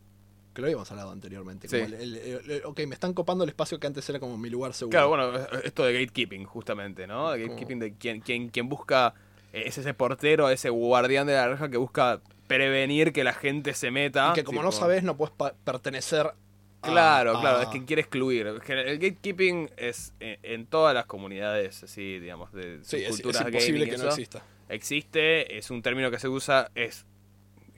[0.55, 1.69] Que lo habíamos hablado anteriormente.
[1.69, 1.77] Sí.
[1.77, 4.51] el- el- el- el- ok, me están copando el espacio que antes era como mi
[4.51, 4.91] lugar seguro.
[4.97, 7.31] Claro, bueno, esto de gatekeeping, justamente, ¿no?
[7.31, 9.15] De gatekeeping de quien, quien, quien busca,
[9.53, 13.75] eh, es ese portero, ese guardián de la reja que busca prevenir que la gente
[13.75, 14.31] se meta.
[14.33, 15.33] y que como no sabes, no puedes
[15.65, 16.35] pertenecer a-
[16.81, 18.47] Claro, claro, es quien quiere excluir.
[18.47, 23.03] Es que El gatekeeping es eh, en todas las comunidades, así, digamos, de Sí, es,
[23.03, 24.43] es subculturas imposible gaming que no exista.
[24.69, 27.05] existe, es un término que se usa, es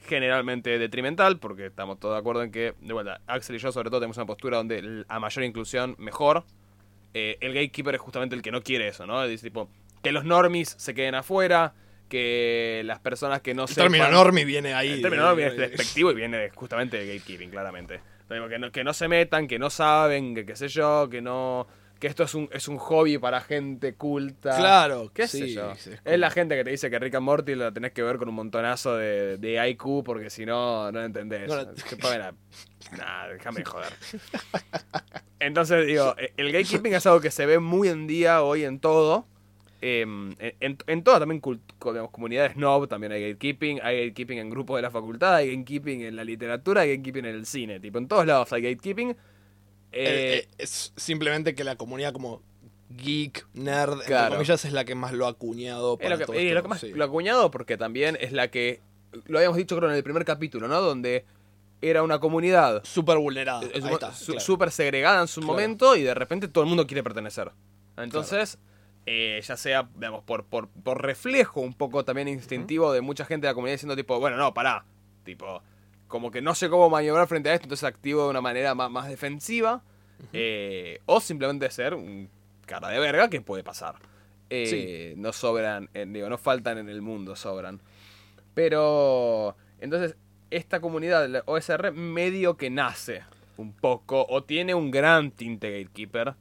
[0.06, 3.90] generalmente detrimental, porque estamos todos de acuerdo en que, de vuelta, Axel y yo sobre
[3.90, 6.44] todo tenemos una postura donde a mayor inclusión, mejor.
[7.14, 9.26] Eh, el gatekeeper es justamente el que no quiere eso, ¿no?
[9.26, 9.68] Dice tipo,
[10.02, 11.74] que los normies se queden afuera,
[12.08, 13.92] que las personas que no El sepan...
[13.92, 14.90] término normie viene ahí.
[14.92, 18.00] El término normie es despectivo y viene justamente de gatekeeping, claramente.
[18.48, 21.66] Que no, que no se metan, que no saben, que qué sé yo, que no...
[21.98, 24.56] Que esto es un, es un hobby para gente culta.
[24.56, 25.72] Claro, ¿Qué sí, sé yo?
[26.04, 28.28] es la gente que te dice que Rick and Morty lo tenés que ver con
[28.28, 31.48] un montonazo de, de IQ porque si no, no entendés.
[31.48, 31.96] No Que
[32.96, 33.92] Nah, déjame de joder.
[35.38, 38.80] Entonces, digo, eh, el gatekeeping es algo que se ve muy en día hoy en
[38.80, 39.28] todo.
[39.84, 40.02] Eh,
[40.60, 41.42] en, en, todas también
[41.82, 43.80] digamos, comunidades snob también hay gatekeeping.
[43.82, 47.34] Hay gatekeeping en grupos de la facultad, hay gatekeeping en la literatura, hay gatekeeping en
[47.34, 47.80] el cine.
[47.80, 49.10] Tipo, en todos lados hay gatekeeping.
[49.10, 49.16] Eh,
[49.92, 52.42] Eh, eh, es simplemente que la comunidad como
[52.90, 56.24] geek, nerd, entre comillas, es la que más lo ha acuñado Es para lo que,
[56.26, 56.92] todo y esto, lo que más sí.
[56.92, 58.80] lo acuñado porque también es la que
[59.26, 60.80] lo habíamos dicho creo en el primer capítulo, ¿no?
[60.80, 61.24] Donde
[61.80, 63.62] era una comunidad Súper vulnerada.
[64.14, 64.40] su- claro.
[64.40, 65.52] súper segregada en su Claro.
[65.54, 67.50] momento y de repente todo el mundo quiere pertenecer.
[67.96, 68.58] Entonces,
[69.06, 73.46] eh, ya sea, digamos, por, por, por reflejo un poco también instintivo de mucha gente
[73.46, 74.84] de la comunidad diciendo tipo, bueno, no, pará,
[75.24, 75.62] tipo,
[76.08, 78.90] como que no sé cómo maniobrar frente a esto, entonces activo de una manera más,
[78.90, 79.82] más defensiva,
[80.32, 82.28] eh, o simplemente ser un
[82.66, 83.96] cara de verga que puede pasar.
[84.50, 87.80] Eh, No sobran, digo, no faltan en el mundo, sobran.
[88.54, 90.16] Pero, entonces,
[90.50, 93.22] esta comunidad, la OSR, medio que nace
[93.56, 96.34] un poco, o tiene un gran tinte gatekeeper.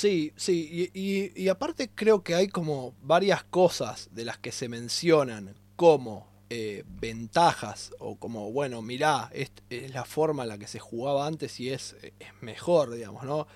[0.00, 4.52] Sí, sí, y, y- y aparte creo que hay como varias cosas de las que
[4.52, 10.58] se mencionan como eh, ventajas o como, bueno, mirá, es, es la forma en la
[10.58, 13.48] que se jugaba antes y es, es mejor, digamos, ¿no?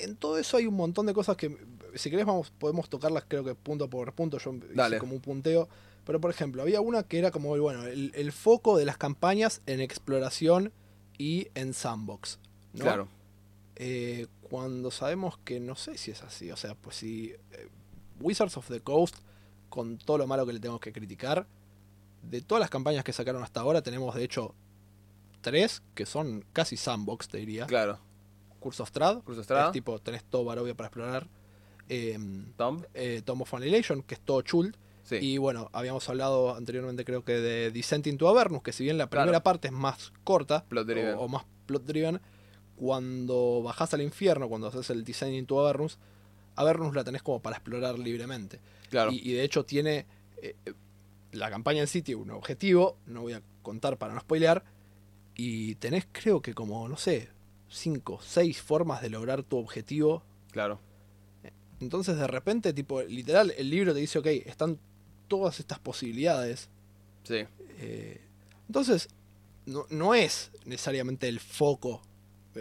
[0.00, 1.56] En todo eso hay un montón de cosas que,
[1.96, 5.68] si querés, vamos, podemos tocarlas creo que punto por punto, yo hice como un punteo.
[6.06, 9.60] Pero, por ejemplo, había una que era como, bueno, el, el foco de las campañas
[9.66, 10.72] en exploración
[11.18, 12.38] y en sandbox.
[12.74, 12.84] ¿no?
[12.84, 13.08] Claro.
[13.76, 16.50] eh, cuando sabemos que no sé si es así.
[16.50, 17.68] O sea, pues si eh,
[18.20, 19.16] Wizards of the Coast,
[19.68, 21.46] con todo lo malo que le tenemos que criticar,
[22.22, 24.54] de todas las campañas que sacaron hasta ahora, tenemos de hecho
[25.40, 27.66] tres que son casi sandbox, te diría.
[27.66, 27.98] Claro.
[28.60, 31.28] Curse of Strahd, Curse of que es tipo, tenés todo Barovia para explorar.
[31.88, 32.82] em, Tom.
[32.92, 34.76] eh, Tomb of Annihilation, que es todo chult.
[35.04, 35.16] Sí.
[35.22, 39.06] Y bueno, habíamos hablado anteriormente creo que de Descent into Avernus, que si bien la
[39.06, 39.24] Claro.
[39.24, 40.66] primera parte es más corta
[41.18, 42.20] o más plot driven,
[42.78, 45.98] cuando bajás al infierno, cuando haces el Descent into Avernus,
[46.56, 48.60] Avernus la tenés como para explorar libremente.
[48.90, 49.12] claro.
[49.12, 50.06] Y, y de hecho tiene
[50.42, 50.72] eh, eh,
[51.32, 54.64] la campaña en sí tiene un objetivo, no voy a contar para no spoilear,
[55.34, 57.28] y tenés creo que como, no sé,
[57.68, 60.80] 5, 6 formas de lograr tu objetivo claro.
[61.80, 64.78] entonces de repente, tipo, literal, el libro te dice, ok, están
[65.28, 66.70] todas estas posibilidades.
[67.24, 67.44] Sí.
[67.78, 68.22] eh,
[68.66, 69.08] entonces,
[69.66, 72.02] no, no es necesariamente el foco.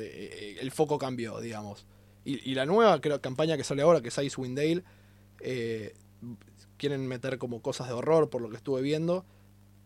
[0.02, 1.86] Eh, el foco cambió, digamos.
[2.26, 4.84] Y, y la nueva creo, campaña que sale ahora, que es Icewind Dale,
[5.40, 5.96] eh,
[6.78, 9.26] quieren meter como cosas de horror, por lo que estuve viendo.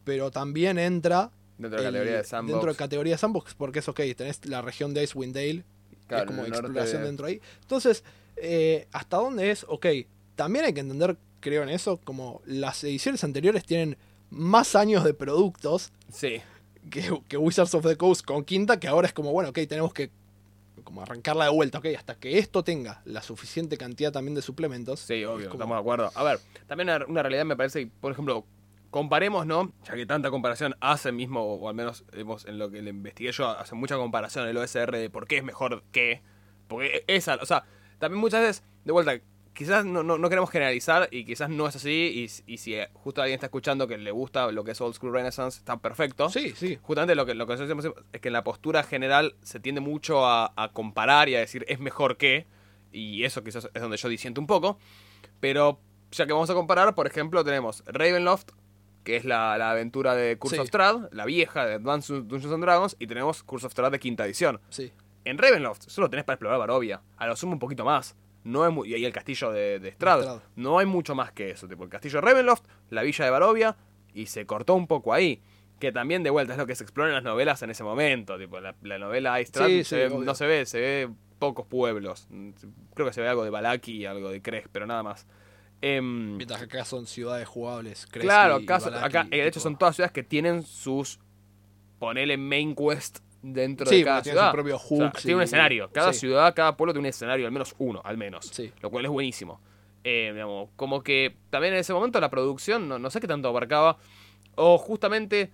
[0.03, 2.51] Pero también entra Dentro de la categoría de sandbox.
[2.53, 5.63] dentro de categoría de sandbox, porque es ok, tenés la región de Icewind Dale,
[6.07, 7.39] Claro, es como exploración de- dentro ahí.
[7.61, 8.03] Entonces,
[8.37, 9.65] eh, ¿hasta dónde es?
[9.69, 9.85] Ok,
[10.35, 13.95] también hay que entender, creo en eso, como las ediciones anteriores tienen
[14.31, 16.41] más años de productos Sí.
[16.89, 19.93] Que, que Wizards of the Coast con quinta, que ahora es como, bueno, ok, tenemos
[19.93, 20.09] que
[20.83, 25.01] como arrancarla de vuelta, ok, hasta que esto tenga la suficiente cantidad también de suplementos.
[25.01, 26.11] Sí, obvio, es como- estamos de acuerdo.
[26.15, 28.45] A ver, también una, una realidad me parece, por ejemplo,
[28.89, 29.71] comparemos, ¿no?
[29.85, 33.31] Ya que tanta comparación hace mismo, o al menos hemos, en lo que le investigué
[33.31, 36.21] yo, hace mucha comparación el OSR de por qué es mejor que.
[36.67, 37.63] Porque esa, o sea,
[37.99, 39.13] también muchas veces, de vuelta,
[39.53, 42.29] quizás no, no, no queremos generalizar y quizás no es así.
[42.47, 45.13] Y, y si justo alguien está escuchando que le gusta lo que es Old School
[45.13, 46.29] Renaissance, está perfecto.
[46.29, 46.77] Sí, sí.
[46.81, 49.81] Justamente lo que, lo que nosotros decimos es que en la postura general se tiende
[49.81, 52.45] mucho a, a comparar y a decir es mejor que,
[52.91, 54.77] y eso quizás es donde yo disiento un poco,
[55.39, 55.79] pero
[56.11, 58.49] ya que vamos a comparar, por ejemplo, tenemos Ravenloft,
[59.03, 60.61] que es la, la aventura de Curse Sí.
[60.61, 63.99] of Strahd, la vieja de Advanced Dungeons and Dragons, y tenemos Curse of Strahd de
[63.99, 64.59] quinta edición.
[64.69, 64.91] Sí.
[65.23, 68.15] En Ravenloft solo tenés para explorar Barovia, a lo sumo un poquito más.
[68.43, 69.91] No es y ahí el castillo de, de.
[69.91, 70.41] Strahd.
[70.55, 71.67] No hay mucho más que eso.
[71.67, 73.77] Tipo, el castillo de Ravenloft, la villa de Barovia,
[74.13, 75.41] y se cortó un poco ahí.
[75.79, 78.37] Que también de vuelta es lo que se explora en las novelas en ese momento.
[78.37, 80.25] Tipo, la, la novela Istrad Sí, se sí, ve- obvio.
[80.25, 82.27] no se ve, se ve pocos pueblos.
[82.93, 85.25] Creo que se ve algo de Balaki y algo de Kreg, pero nada más.
[85.81, 88.05] Em, Mientras que acá son ciudades jugables.
[88.05, 91.19] Claro, y acá, acá, eh, de hecho son todas ciudades que tienen sus.
[91.97, 94.51] Ponele main quest dentro Sí, de cada tiene ciudad.
[94.51, 95.89] su propio O sea, hooks tiene un escenario.
[95.91, 96.19] Cada sí.
[96.21, 98.45] ciudad, cada pueblo tiene un escenario, al menos uno, al menos.
[98.47, 98.71] Sí.
[98.81, 99.59] Lo cual es buenísimo.
[100.03, 103.47] Eh, digamos, como que también en ese momento la producción, no, no sé qué tanto
[103.47, 103.97] abarcaba.
[104.55, 105.51] O justamente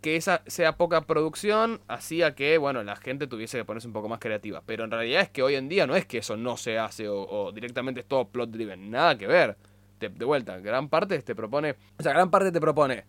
[0.00, 4.08] que esa sea poca producción hacía que, bueno, la gente tuviese que ponerse un poco
[4.08, 4.62] más creativa.
[4.66, 7.08] Pero en realidad es que hoy en día no es que eso no se hace
[7.08, 8.90] o, o directamente es todo plot driven.
[8.90, 9.56] Nada que ver.
[9.98, 11.76] De vuelta, gran parte te propone.
[11.98, 13.04] O sea, gran parte te propone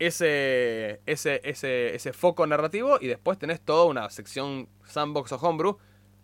[0.00, 5.78] ese, ese, ese, ese foco narrativo y después tenés toda una sección sandbox o homebrew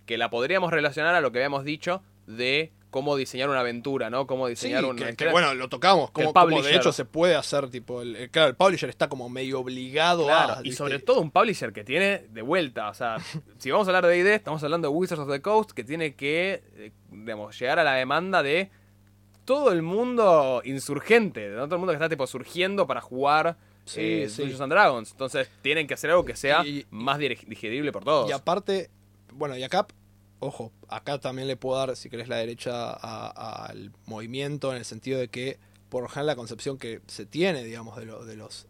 [0.07, 4.27] que la podríamos relacionar a lo que habíamos dicho de cómo diseñar una aventura, ¿no?
[4.27, 5.33] Cómo Sí, diseñar que, que, historia.
[5.33, 6.11] bueno, lo tocamos.
[6.13, 9.29] Como, como de hecho se puede hacer, tipo, el, el- claro, el publisher está como
[9.29, 10.61] medio obligado Claro, a.
[10.61, 10.77] y ¿viste?
[10.79, 13.19] sobre todo un publisher que tiene de vuelta, o sea,
[13.59, 16.15] si vamos a hablar de ID, estamos hablando de Wizards of the Coast, que tiene
[16.15, 18.71] que, eh, digamos, llegar a la demanda de
[19.47, 23.57] todo el mundo insurgente, de todo el mundo que está tipo surgiendo para jugar
[23.87, 24.43] Sí, eh, sí.
[24.43, 25.11] Dungeons and Dragons.
[25.13, 28.29] Entonces tienen que hacer algo que sea Y- más digerible por todos.
[28.29, 28.91] Y aparte,
[29.33, 29.87] bueno, y acá,
[30.41, 35.19] ojo, acá también le puedo dar, si querés, la derecha al movimiento en el sentido
[35.21, 38.67] de que, por lo general, la concepción que se tiene, digamos, de, lo- de los,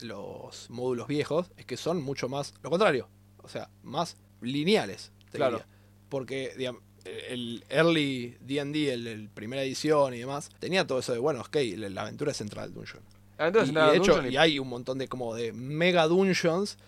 [0.00, 3.08] de los módulos viejos es que son mucho más, lo contrario,
[3.42, 5.58] o sea, más lineales, te Claro.
[5.58, 5.68] diría.
[6.08, 6.80] Porque, digamos,
[7.28, 11.56] el early D&D, el, el primera edición y demás, tenía todo eso de, bueno, ok,
[11.76, 13.02] la, la aventura es central dungeon.
[13.38, 16.78] Ah, Entonces, y, de hecho, y- y hay un montón de como de mega dungeons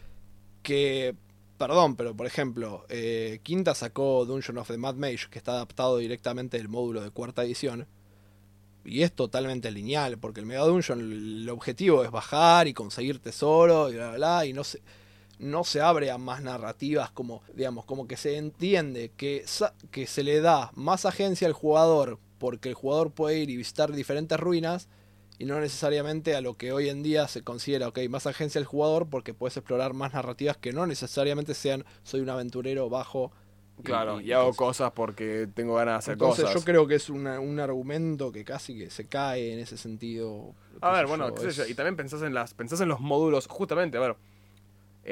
[0.62, 1.14] que,
[1.58, 5.98] perdón, pero por ejemplo, eh, Quinta sacó Dungeon of the Mad Mage, que está adaptado
[5.98, 7.86] directamente del módulo de cuarta edición.
[8.84, 13.90] Y es totalmente lineal, porque el Mega Dungeon, el objetivo es bajar y conseguir tesoro
[13.90, 14.80] y bla, bla, bla, y no se,
[15.38, 19.44] no se abre a más narrativas como, digamos, como que se entiende que,
[19.90, 23.92] que se le da más agencia al jugador porque el jugador puede ir y visitar
[23.92, 24.88] diferentes ruinas
[25.38, 28.64] y no necesariamente a lo que hoy en día se considera, ok, más agencia al
[28.64, 33.32] jugador porque puedes explorar más narrativas que no necesariamente sean soy un aventurero bajo.
[33.84, 36.60] Claro, y, hago cosas porque tengo ganas de hacer Entonces cosas.
[36.60, 40.56] yo creo que es una- un argumento que casi que se cae en ese sentido.
[40.80, 42.98] A ver, bueno, yo, qué sé yo, y también pensás en las pensás en los
[42.98, 44.16] módulos, justamente, a ver,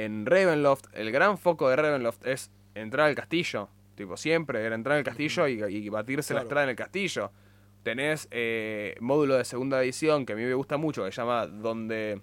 [0.05, 4.97] en Ravenloft, el gran foco de Ravenloft es entrar al castillo Tipo, siempre era entrar
[4.97, 6.45] en el castillo y, y batirse la Claro.
[6.45, 7.31] entrada en el castillo.
[7.83, 11.47] Tenés eh, módulo de segunda edición que a mí me gusta mucho, que se llama
[11.47, 12.21] Donde.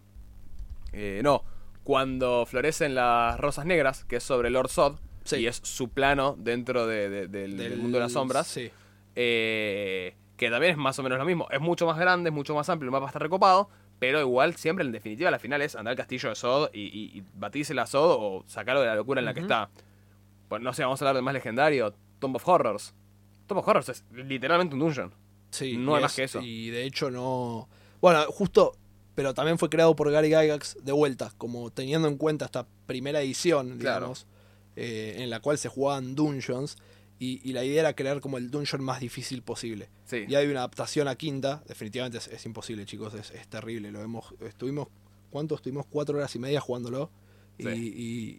[0.91, 1.43] eh, no,
[1.83, 4.99] cuando florecen las rosas negras, que es sobre Lord Sod.
[5.23, 5.37] Sí.
[5.37, 8.45] Y es su plano dentro de- de- del, del mundo de las sombras.
[8.45, 8.69] Sí.
[9.15, 11.47] eh, que también es más o menos lo mismo.
[11.49, 13.69] Es mucho más grande, es mucho más amplio, el mapa está recopado.
[13.99, 17.17] Pero igual, siempre en definitiva, la final es andar al castillo de Sod y, y,
[17.17, 19.69] y batirse la Sod o sacarlo de la locura en la que está.
[20.49, 21.93] Pues no sé, vamos a hablar de más legendario.
[22.19, 22.93] Tomb of Horrors.
[23.47, 25.13] Tomb of Horrors es literalmente un dungeon.
[25.51, 26.41] Sí, No hay más es- que eso.
[26.41, 27.69] Y de hecho no.
[28.01, 28.73] Bueno, justo.
[29.15, 33.21] Pero también fue creado por Gary Gygax de vuelta, como teniendo en cuenta esta primera
[33.21, 33.99] edición, Claro.
[33.99, 34.25] digamos,
[34.75, 36.77] eh, en la cual se jugaban dungeons.
[37.19, 39.89] Y, y la idea era crear como el dungeon más difícil posible.
[40.05, 40.25] Sí.
[40.27, 43.91] Y hay una adaptación a quinta, definitivamente es, es imposible, chicos, es, es terrible.
[43.91, 44.87] Lo hemos, estuvimos,
[45.29, 45.55] ¿cuánto?
[45.55, 47.09] Estuvimos cuatro horas y media jugándolo
[47.57, 47.69] y, Sí.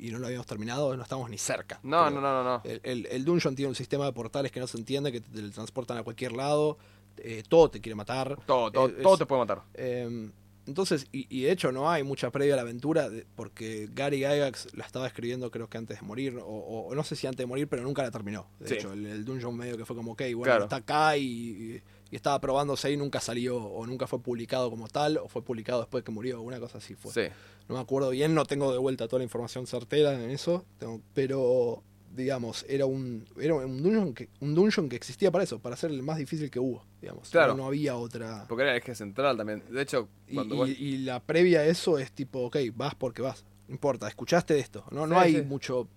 [0.00, 1.78] y- y no lo habíamos terminado, no estamos ni cerca.
[1.82, 2.62] No, no, no, no, no.
[2.64, 5.30] El, el- el dungeon tiene un sistema de portales que no se entiende, que te,
[5.30, 6.76] te transportan a cualquier lado,
[7.18, 8.36] eh, todo te quiere matar.
[8.44, 9.62] Todo, todo, Eh, todo es- te puede matar.
[9.74, 10.30] eh,
[10.66, 14.18] entonces, y, y de hecho no hay mucha previa a la aventura, de- porque Gary
[14.18, 17.38] Gygax la estaba escribiendo creo que antes de morir, o, o- no sé si antes
[17.38, 18.46] de morir, pero nunca la terminó.
[18.60, 18.74] De Sí.
[18.74, 20.64] hecho, el, el dungeon medio que fue como, ok, bueno, Claro.
[20.64, 25.18] está acá y, y estaba probándose y nunca salió, o nunca fue publicado como tal,
[25.18, 27.12] o fue publicado después que murió, una cosa así fue.
[27.12, 27.32] Sí.
[27.68, 31.00] No me acuerdo bien, no tengo de vuelta toda la información certera en eso, tengo-
[31.14, 31.82] pero
[32.14, 35.90] digamos, era un era un dungeon que un dungeon que existía para eso, para ser
[35.90, 37.28] el más difícil que hubo, digamos.
[37.30, 37.52] Claro.
[37.52, 39.62] No, no había otra Porque era el eje central también.
[39.70, 42.94] De hecho, y, cuando y- vos- y la previa a eso es tipo, ok, vas
[42.94, 43.44] porque vas.
[43.68, 44.84] No importa, escuchaste de esto.
[44.90, 45.42] No, no hay sí.
[45.42, 45.88] mucho.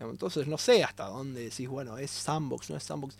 [0.00, 3.16] Entonces no sé hasta dónde decís, bueno, es sandbox, no es sandbox.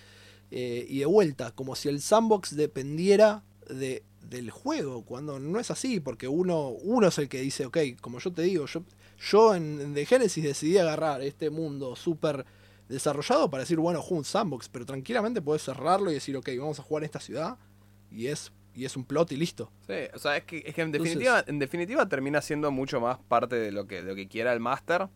[0.51, 5.71] Eh, y de vuelta, como si el sandbox dependiera de, del juego, cuando no es
[5.71, 8.83] así, porque uno, uno es el que dice, ok, como yo te digo, yo,
[9.31, 12.45] yo en, The Genesis decidí agarrar este mundo súper
[12.89, 16.79] desarrollado para decir, bueno, juego un sandbox, pero tranquilamente puedes cerrarlo y decir, ok, vamos
[16.79, 17.57] a jugar en esta ciudad
[18.11, 19.71] y es, y es un plot y listo.
[19.87, 23.01] Sí, o sea, es que, es que en, Entonces- definitiva, en definitiva termina siendo mucho
[23.01, 25.09] más parte de lo que, de lo que quiera el máster,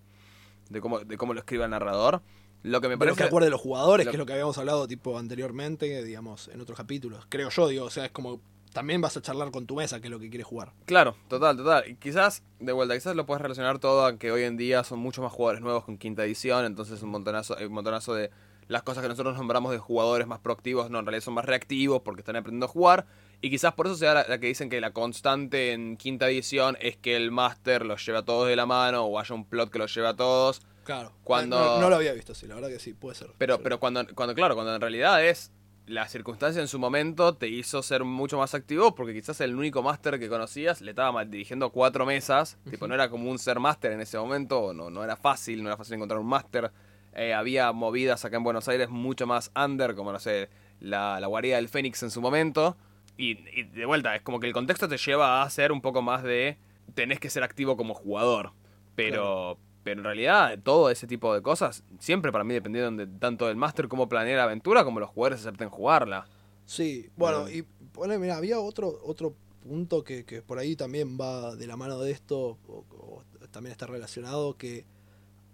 [0.70, 2.22] de cómo, de cómo lo escriba el narrador.
[2.64, 3.24] Lo que me lo que parece.
[3.24, 6.76] acuerde los jugadores, lo- que es lo que habíamos hablado tipo anteriormente, digamos, en otros
[6.76, 7.24] capítulos.
[7.28, 8.40] Creo yo, digo, o sea, es como
[8.72, 10.72] también vas a charlar con tu mesa, que es lo que quieres jugar.
[10.86, 11.84] Claro, total, total.
[11.88, 14.98] Y quizás, de vuelta, quizás lo puedes relacionar todo a que hoy en día son
[14.98, 18.30] muchos más jugadores nuevos con quinta edición, entonces un montonazo, un montonazo de
[18.68, 22.02] las cosas que nosotros nombramos de jugadores más proactivos, no, en realidad son más reactivos
[22.02, 23.06] porque están aprendiendo a jugar.
[23.40, 26.76] Y quizás por eso sea la, la que dicen que la constante en quinta edición
[26.80, 29.70] es que el máster los lleve a todos de la mano o haya un plot
[29.70, 30.60] que los lleve a todos.
[30.84, 31.12] Claro.
[31.24, 33.30] Cuando- No, no lo había visto, sí, la verdad que sí, puede ser.
[33.38, 35.50] Pero, pero cuando, cuando, claro, cuando en realidad es
[35.88, 39.82] la circunstancia en su momento te hizo ser mucho más activo porque quizás el único
[39.82, 43.58] máster que conocías le estaba mal- dirigiendo cuatro mesas, tipo no era como un ser
[43.58, 46.70] máster en ese momento, no, no era fácil, no era fácil encontrar un máster.
[47.14, 50.48] Eh, había movidas acá en Buenos Aires mucho más under, como no sé,
[50.80, 52.76] la, la guarida del Fénix en su momento.
[53.16, 56.02] Y, y de vuelta, es como que el contexto te lleva a ser un poco
[56.02, 56.56] más de
[56.94, 58.52] tenés que ser activo como jugador.
[58.94, 63.46] Pero, pero en realidad, todo ese tipo de cosas, siempre para mí dependieron de tanto
[63.46, 66.26] del máster como planear la aventura, como los jugadores acepten jugarla.
[66.66, 67.48] Sí, bueno, Mm.
[67.54, 71.76] y ponle, mira, había otro, otro punto que, que por ahí también va de la
[71.76, 74.84] mano de esto, o, o también está relacionado, que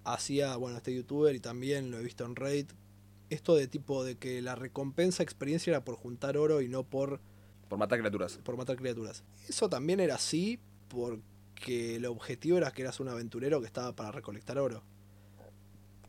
[0.05, 2.67] hacía, bueno, este youtuber y también lo he visto en Raid,
[3.31, 7.21] esto de tipo de que la recompensa experiencia era por juntar oro y no por,
[7.69, 8.39] Por matar criaturas.
[8.45, 9.25] por matar criaturas.
[9.49, 11.23] Eso también era así porque
[11.67, 14.83] el objetivo era que eras un aventurero que estaba para recolectar oro.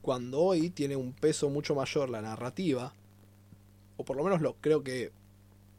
[0.01, 2.93] Cuando hoy tiene un peso mucho mayor la narrativa,
[3.97, 5.11] o por lo menos lo creo que,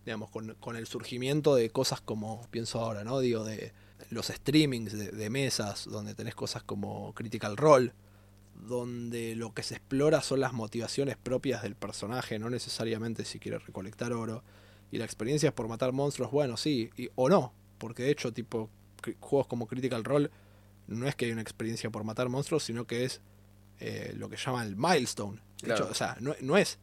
[0.04, 3.20] digamos, con, el surgimiento de cosas como, pienso ahora, ¿no?
[3.20, 3.72] Digo, de
[4.10, 7.92] los streamings de, mesas, donde tenés cosas como Critical Role,
[8.66, 13.58] donde lo que se explora son las motivaciones propias del personaje, no necesariamente si quiere
[13.58, 14.42] recolectar oro.
[14.90, 18.32] Y la experiencia es por matar monstruos, bueno, sí, y- o no, porque de hecho,
[18.32, 18.70] tipo,
[19.20, 20.30] juegos como Critical Role,
[20.88, 23.20] no es que hay una experiencia por matar monstruos, sino que es
[23.80, 25.40] eh, lo que llaman el milestone.
[25.60, 25.84] De Claro.
[25.84, 26.78] hecho, o sea, no, no es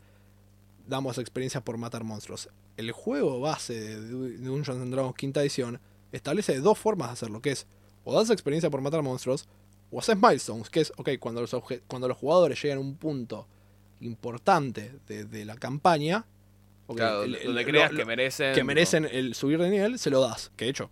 [0.87, 2.49] damos experiencia por matar monstruos.
[2.77, 5.79] El juego base de Du- Dungeons and Dragons quinta edición
[6.11, 7.65] establece dos formas de hacerlo, que es
[8.03, 9.47] o das experiencia por matar monstruos,
[9.91, 11.55] o haces milestones, que es, ok, cuando los,
[11.87, 13.47] cuando los jugadores llegan a un punto
[14.01, 16.25] importante de, de la campaña,
[16.87, 18.53] ok, Claro, el- donde el- creas lo- que merecen.
[18.55, 20.51] que merecen el subir de nivel, se lo das.
[20.55, 20.89] Que de hecho,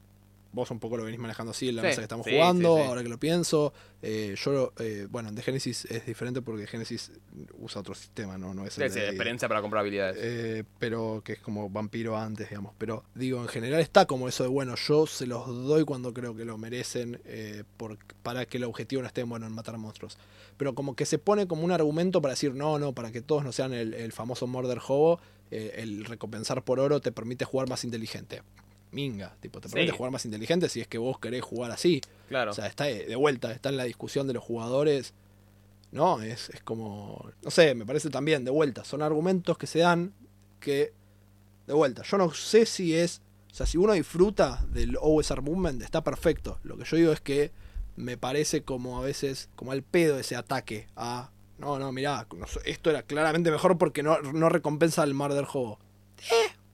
[0.54, 2.76] vos un poco lo venís manejando así en la Sí, mesa que estamos sí, jugando,
[2.76, 3.74] sí, ahora que lo pienso.
[4.02, 7.12] Eh, yo, eh, bueno, en de Genesis es diferente porque Genesis
[7.60, 10.18] usa otro sistema, no, no es el de- experiencia para comprar habilidades.
[10.20, 12.74] eh, pero que es como vampiro antes, digamos.
[12.78, 16.36] Pero digo, en general está como eso de, bueno, yo se los doy cuando creo
[16.36, 20.18] que lo merecen eh, por- para que el objetivo no esté bueno en matar monstruos.
[20.58, 23.43] Pero como que se pone como un argumento para decir, no, no, para que todos
[23.43, 27.68] no sean el, el famoso murder hobo, eh, el recompensar por oro te permite jugar
[27.70, 28.41] más inteligente.
[28.91, 29.73] Minga, tipo, te Sí.
[29.73, 32.01] permite jugar más inteligente si es que vos querés jugar así.
[32.27, 32.51] claro.
[32.51, 35.13] O sea, está de vuelta, está en la discusión de los jugadores.
[35.91, 37.29] No, es, es como.
[37.43, 38.83] No sé, me parece también, de vuelta.
[38.85, 40.13] Son argumentos que se dan
[40.59, 40.93] que.
[41.67, 43.21] De vuelta, yo no sé si es.
[43.51, 46.59] O sea, si uno disfruta del OSR Movement, está perfecto.
[46.63, 47.51] Lo que yo digo es que
[47.97, 49.49] me parece como a veces.
[49.57, 51.31] Como al pedo ese ataque a.
[51.57, 52.25] No, no, mirá,
[52.65, 55.77] esto era claramente mejor porque no, no recompensa al Murder Hobo.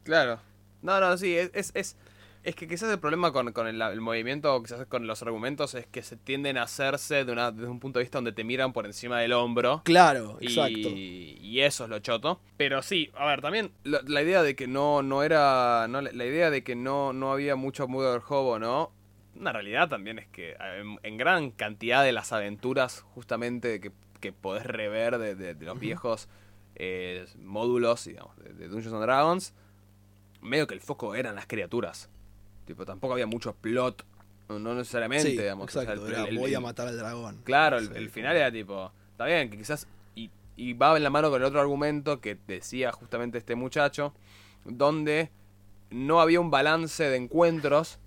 [0.03, 0.39] Claro.
[0.81, 1.95] No, no, sí, es, es, es,
[2.43, 5.85] es que quizás el problema con, con el, el movimiento, quizás con los argumentos, es
[5.87, 8.71] que se tienden a hacerse de una, desde un punto de vista donde te miran
[8.73, 9.81] por encima del hombro.
[9.83, 10.89] Claro, Y, exacto.
[10.89, 12.39] y eso es lo choto.
[12.57, 15.87] Pero sí, a ver, también la, la idea de que no, no era.
[15.89, 18.91] No, la, la idea de que no, no había mucho Mother Hobo, ¿no?
[19.35, 24.31] Una realidad también es que en, en gran cantidad de las aventuras, justamente, que, que
[24.33, 26.27] podés rever de, de- de los viejos
[26.75, 29.53] eh, módulos, digamos, de, de Dungeons and Dragons,
[30.41, 32.09] medio que el foco eran las criaturas.
[32.67, 34.05] Tipo, tampoco había mucho plot,
[34.49, 35.65] no necesariamente, Sí, digamos.
[35.65, 36.05] o sea, exacto.
[36.07, 37.41] el- era, el- voy a matar al dragón.
[37.43, 40.95] Claro, el, Sí, el como- final era tipo, está bien, que quizás, y, y va
[40.95, 44.13] en la mano con el otro argumento que decía justamente este muchacho,
[44.65, 45.31] donde
[45.89, 47.99] no había un balance de encuentros,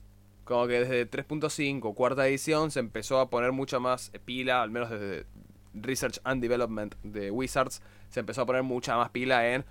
[0.44, 4.90] como que desde 3.5, cuarta edición, se empezó a poner mucha más pila, al menos
[4.90, 5.24] desde
[5.72, 7.80] Research and Development de Wizards,
[8.11, 9.64] se empezó a poner mucha más pila en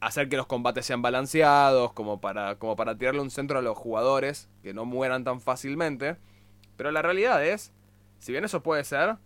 [0.00, 3.76] hacer que los combates sean balanceados, como para, como para tirarle un centro a los
[3.76, 6.16] jugadores, que no mueran tan fácilmente.
[6.76, 7.72] Pero la realidad es,
[8.20, 9.16] si bien eso puede ser,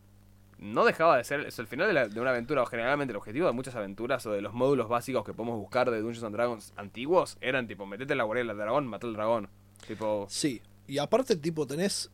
[0.59, 3.53] no dejaba de ser, es el final de, una aventura, o generalmente el objetivo de
[3.53, 7.37] muchas aventuras o de los módulos básicos que podemos buscar de Dungeons and Dragons antiguos,
[7.41, 9.49] eran tipo, metete en la guardia del dragón, mata al dragón.
[9.87, 12.11] Tipo, Sí, y aparte, tipo, tenés,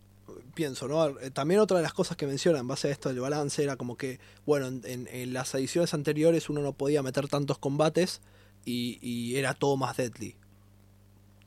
[0.55, 1.07] pienso, ¿no?
[1.21, 3.77] Eh, También otra de las cosas que menciona en base a esto del balance era
[3.77, 8.23] como que, bueno, en, en- en las ediciones anteriores uno no podía meter tantos combates
[8.65, 10.37] y, y era todo más deadly.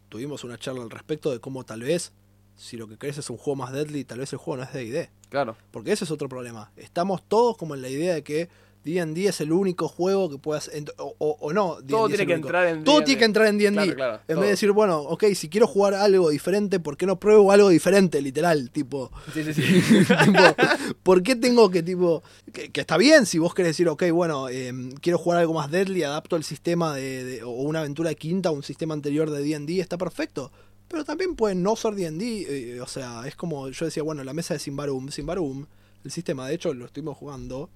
[0.09, 2.12] Tuvimos una charla al respecto de cómo tal vez,
[2.57, 4.74] si lo que querés es un juego más deadly, tal vez el juego no es
[4.74, 5.09] D&D.
[5.30, 5.55] claro.
[5.72, 6.72] Porque ese es otro problema.
[6.76, 8.49] Estamos todos como en la idea de que
[8.84, 10.71] D&D es el único juego que puedas...
[10.97, 12.47] O, o- o no, Todo D&D es tiene que único.
[12.47, 13.05] entrar en Todo D&D.
[13.05, 13.71] tiene que entrar en D&D.
[13.75, 14.36] Claro, claro, en todo.
[14.39, 17.69] vez de decir, bueno, ok, si quiero jugar algo diferente, ¿por qué no pruebo algo
[17.69, 18.71] diferente, literal?
[18.71, 19.63] Tipo, Sí, sí, sí.
[20.25, 22.23] tipo, ¿por qué tengo que, tipo,
[22.53, 25.69] que, que está bien si vos querés decir, ok, bueno, eh, quiero jugar algo más
[25.69, 29.29] deadly, adapto el sistema de, de- o una aventura de quinta o un sistema anterior
[29.29, 30.51] de D&D, está perfecto.
[30.88, 34.34] Pero también pueden no ser D&D, eh, o sea, es como, yo decía, bueno, la
[34.34, 35.65] mesa de Simbarum, Simbarum,
[36.03, 37.69] el sistema, de hecho, lo estuvimos jugando,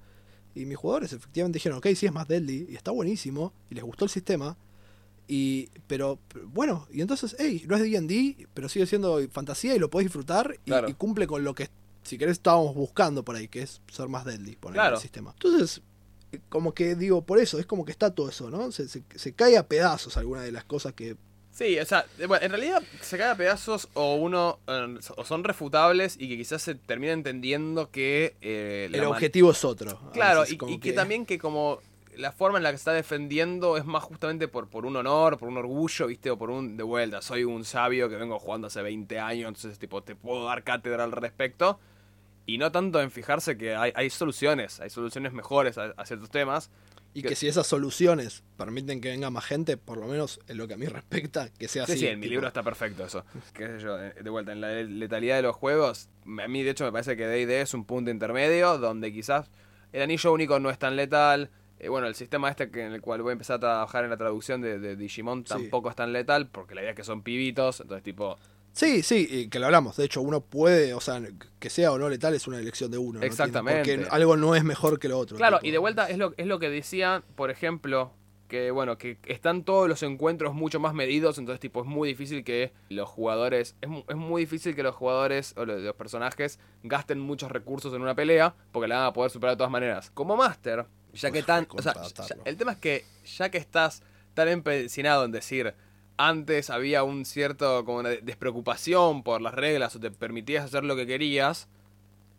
[0.56, 3.84] y mis jugadores efectivamente dijeron, ok, sí es más deadly, y está buenísimo, y les
[3.84, 4.56] gustó el sistema,
[5.28, 9.78] y, pero, pero, bueno, y entonces, hey, no es D&D, pero sigue siendo fantasía y
[9.78, 10.88] lo podés disfrutar y, Claro.
[10.88, 11.68] y cumple con lo que,
[12.02, 14.96] si querés, estábamos buscando por ahí, que es ser más deadly, poner Claro.
[14.96, 15.32] el sistema.
[15.32, 15.82] Entonces,
[16.32, 18.70] eh, como que digo, por eso, es como que está todo eso, ¿no?
[18.72, 21.16] Se, se, se cae a pedazos alguna de las cosas que...
[21.56, 25.24] Sí, o sea, eh, bueno, en realidad se cae a pedazos o uno eh, o
[25.24, 29.98] son refutables y que quizás se termina entendiendo que eh, el objetivo es otro.
[30.12, 30.92] Claro, y, que...
[30.92, 31.78] también que como
[32.14, 35.48] la forma en la que está defendiendo es más justamente por, por un honor, por
[35.48, 36.30] un orgullo, ¿viste?
[36.30, 39.78] O por un de vuelta, soy un sabio que vengo jugando hace 20 años, entonces
[39.78, 41.80] tipo te puedo dar cátedra al respecto.
[42.44, 46.28] Y no tanto en fijarse que hay, hay soluciones, hay soluciones mejores a, a ciertos
[46.28, 46.70] temas.
[47.18, 50.58] Y que- que si esas soluciones permiten que venga más gente, por lo menos en
[50.58, 52.00] lo que a mí respecta, que sea Sí, así.
[52.00, 53.24] sí, en mi libro está perfecto eso.
[53.54, 56.84] Qué sé yo, de vuelta, en la letalidad de los juegos, a mí de hecho
[56.84, 59.50] me parece que D&D es un punto intermedio donde quizás
[59.92, 61.50] el anillo único no es tan letal.
[61.78, 64.10] eh, bueno, el sistema este que en el cual voy a empezar a trabajar en
[64.10, 65.44] la traducción de, de Digimon Sí.
[65.48, 68.38] tampoco es tan letal porque la idea es que son pibitos, entonces tipo...
[68.76, 69.96] Sí, sí, y que lo hablamos.
[69.96, 71.18] De hecho, uno puede, o sea,
[71.58, 73.20] que sea o no letal es una elección de uno.
[73.20, 73.24] ¿no?
[73.24, 73.96] Exactamente.
[73.96, 75.38] Porque algo no es mejor que lo otro.
[75.38, 75.68] Claro, tipo.
[75.68, 78.12] y de vuelta es lo, es lo que decía, por ejemplo,
[78.48, 82.44] que bueno, que están todos los encuentros mucho más medidos, entonces tipo es muy difícil
[82.44, 87.18] que los jugadores, es, es muy difícil que los jugadores o los, los personajes gasten
[87.18, 90.10] muchos recursos en una pelea, porque la van a poder superar de todas maneras.
[90.12, 91.66] Como Master, ya que tan...
[91.70, 93.06] O sea, ya- el tema es que
[93.38, 94.02] ya que estás
[94.34, 95.74] tan empecinado en decir...
[96.18, 100.96] Antes había un cierto como una despreocupación por las reglas o te permitías hacer lo
[100.96, 101.68] que querías.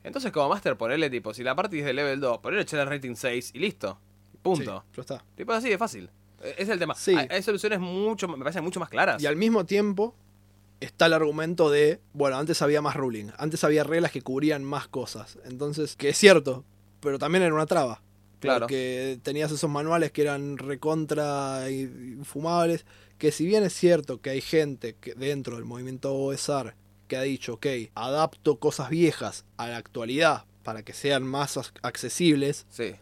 [0.03, 2.87] Entonces como Master ponerle tipo, si la party es de level 2, ponerle echar el
[2.87, 3.99] rating 6 y listo.
[4.41, 4.83] Punto.
[4.91, 5.25] Sí, ya está.
[5.35, 6.09] Tipo así de fácil.
[6.41, 6.95] Eh, Es el tema.
[6.95, 7.13] Sí.
[7.15, 9.21] Hay, hay soluciones mucho, me parecen mucho más claras.
[9.21, 10.15] Y al mismo tiempo,
[10.79, 14.87] está el argumento de, bueno, antes había más ruling, antes había reglas que cubrían más
[14.87, 15.37] cosas.
[15.45, 16.63] Entonces, que es cierto,
[16.99, 18.01] pero también era una traba.
[18.39, 18.61] Claro.
[18.61, 22.85] Porque tenías esos manuales que eran recontra infumables.
[23.17, 26.75] Que si bien es cierto que hay gente que dentro del movimiento OSR
[27.07, 27.65] que ha dicho, ok,
[27.95, 32.95] adapto cosas viejas a la actualidad para que sean más ac- accesibles, Sí.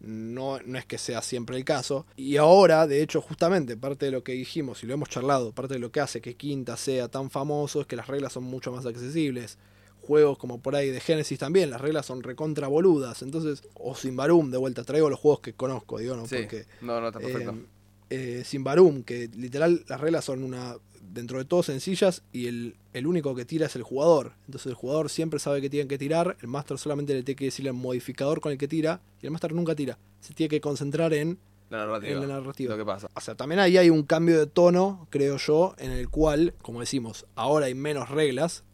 [0.00, 2.06] no, no es que sea siempre el caso.
[2.16, 5.74] Y ahora, de hecho, justamente parte de lo que dijimos y lo hemos charlado, parte
[5.74, 8.72] de lo que hace que Quinta sea tan famoso es que las reglas son mucho
[8.72, 9.58] más accesibles.
[10.02, 13.20] Juegos como por ahí de Genesis también, las reglas son recontra boludas.
[13.22, 16.26] Entonces, o Simbarum, de vuelta, traigo los juegos que conozco, digo, ¿no?
[16.26, 16.36] Sí.
[16.36, 17.50] Porque No, no, está perfecto.
[17.52, 17.64] eh,
[18.10, 20.76] eh, Simbarum, que literal las reglas son una
[21.12, 24.32] dentro de todo sencillas y el, el único que tira es el jugador.
[24.46, 27.46] Entonces el jugador siempre sabe que tiene que tirar, el máster solamente le tiene que
[27.46, 29.98] decir el modificador con el que tira y el máster nunca tira.
[30.20, 31.38] Se tiene que concentrar en,
[31.68, 32.12] la narrativa.
[32.12, 32.72] en la narrativa.
[32.72, 33.08] Lo que pasa.
[33.14, 36.80] O sea, también ahí hay un cambio de tono, creo yo, en el cual, como
[36.80, 38.64] decimos, ahora hay menos reglas.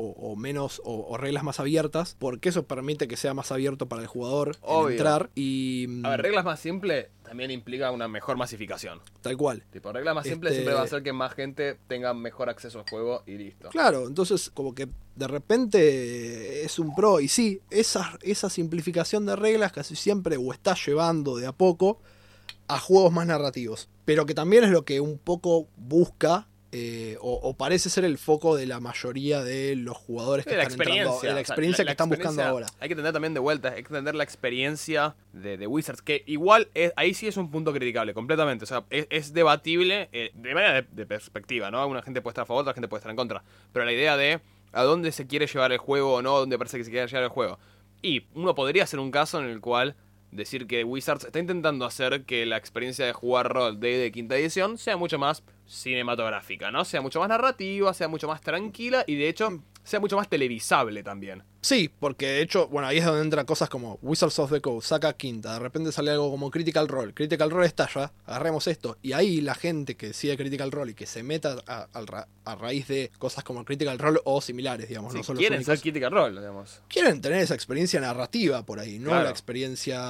[0.00, 3.88] O, o menos o, o reglas más abiertas porque eso permite que sea más abierto
[3.88, 8.36] para el jugador en entrar y A ver, reglas más simples también implica una mejor
[8.36, 9.00] masificación.
[9.20, 12.14] tal cual Tipo, reglas más simples Este- siempre va a hacer que más gente tenga
[12.14, 13.68] mejor acceso al juego y listo.
[13.68, 17.20] Claro, entonces como que de repente es un pro.
[17.20, 22.00] Y sí, esa, esa simplificación de reglas casi siempre o está llevando de a poco
[22.68, 23.88] a juegos más narrativos.
[24.04, 26.46] Pero que también es lo que un poco busca.
[26.72, 30.64] Eh, o, o parece ser el foco de la mayoría de los jugadores que la
[30.64, 31.28] están entrando, experiencia.
[31.30, 32.66] de la o sea, experiencia que están buscando ahora.
[32.80, 36.22] Hay que tener también de vuelta, hay que tener la experiencia de, de Wizards, que
[36.26, 38.64] igual es- ahí sí es un punto criticable, completamente.
[38.64, 41.86] O sea, es, es debatible eh, de manera de, de perspectiva, ¿no?
[41.86, 43.42] Una gente puede estar a favor, otra gente puede estar en contra.
[43.72, 44.40] Pero la idea de
[44.72, 47.06] a dónde se quiere llevar el juego o no, a dónde parece que se quiere
[47.06, 47.58] llevar el juego.
[48.02, 49.94] Y uno podría hacer un caso en el cual
[50.30, 54.36] decir que Wizards está intentando hacer que la experiencia de jugar rol de, de quinta
[54.36, 56.84] edición sea mucho más cinematográfica, ¿no?
[56.84, 61.02] Sea mucho más narrativa, sea mucho más tranquila y de hecho sea mucho más televisable
[61.02, 61.42] también.
[61.62, 64.88] Sí, porque de hecho, bueno, ahí es donde entran cosas como Wizards of the Coast,
[64.88, 67.14] saca quinta, de repente sale algo como Critical Role.
[67.14, 68.98] Critical Role estalla, agarremos esto.
[69.02, 72.28] Y ahí la gente que sigue Critical Role y que se meta a, al ra-
[72.44, 75.80] a raíz de cosas como Critical Role o similares, digamos, no son los quieren ser
[75.80, 76.82] Critical Role, digamos.
[76.88, 79.24] quieren tener esa experiencia narrativa por ahí, no Claro.
[79.24, 80.02] la experiencia,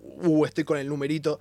[0.00, 1.38] uh, estoy con el numerito,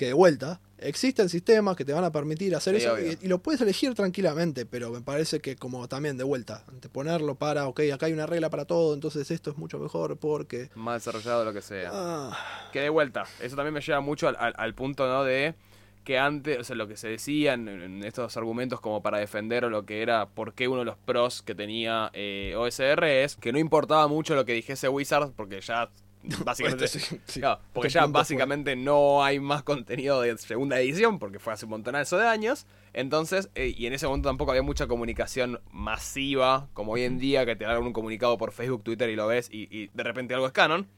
[0.00, 3.28] que de vuelta, existen sistemas que te van a permitir hacer Sí, eso y, y
[3.28, 7.80] lo puedes elegir tranquilamente, pero me parece que como también de vuelta, anteponerlo para, ok,
[7.92, 10.70] acá hay una regla para todo, entonces esto es mucho mejor porque...
[10.74, 11.90] Más desarrollado, lo que sea.
[11.92, 12.38] Ah,
[12.72, 15.22] Que de vuelta, eso también me lleva mucho al, al- al punto, ¿no?
[15.22, 15.54] De
[16.02, 19.68] que antes, o sea, lo que se decía en, estos argumentos como para defender o
[19.68, 23.52] lo que era por qué uno de los pros que tenía eh, OSR es que
[23.52, 25.90] no importaba mucho lo que dijese Wizards porque ya
[26.44, 26.84] básicamente...
[26.84, 27.40] este sí, sí.
[27.40, 31.64] Claro, porque Este ya básicamente no hay más contenido de segunda edición, porque fue hace
[31.66, 32.66] un montonazo de años.
[32.92, 37.46] Entonces, eh, y en ese momento tampoco había mucha comunicación masiva, como hoy en día,
[37.46, 40.34] que te dan un comunicado por Facebook, Twitter y lo ves, y, y de repente
[40.34, 40.88] algo es canon,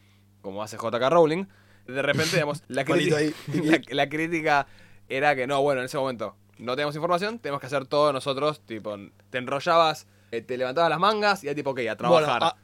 [0.41, 1.45] como hace JK Rowling.
[1.87, 3.19] De repente, digamos, la, crítica,
[3.55, 4.67] la, la crítica
[5.09, 8.61] era que no, bueno, en ese momento no tenemos información, tenemos que hacer todo nosotros,
[8.65, 8.97] tipo,
[9.31, 12.39] te enrollabas, eh, te levantabas las mangas y ya tipo, ok, a trabajar.
[12.41, 12.57] Bueno, a-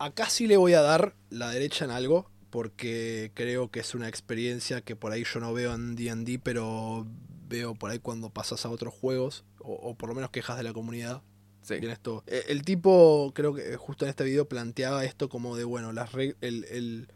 [0.00, 4.08] acá sí le voy a dar la derecha en algo, porque creo que es una
[4.08, 7.06] experiencia que por ahí yo no veo en D&D, pero
[7.48, 10.64] veo por ahí cuando pasas a otros juegos, o, o por lo menos quejas de
[10.64, 11.22] la comunidad.
[11.62, 11.78] sí.
[11.78, 12.24] Bien esto.
[12.26, 16.10] Eh, El tipo, creo que justo en este video planteaba esto como de, bueno, las
[16.14, 17.08] el, el-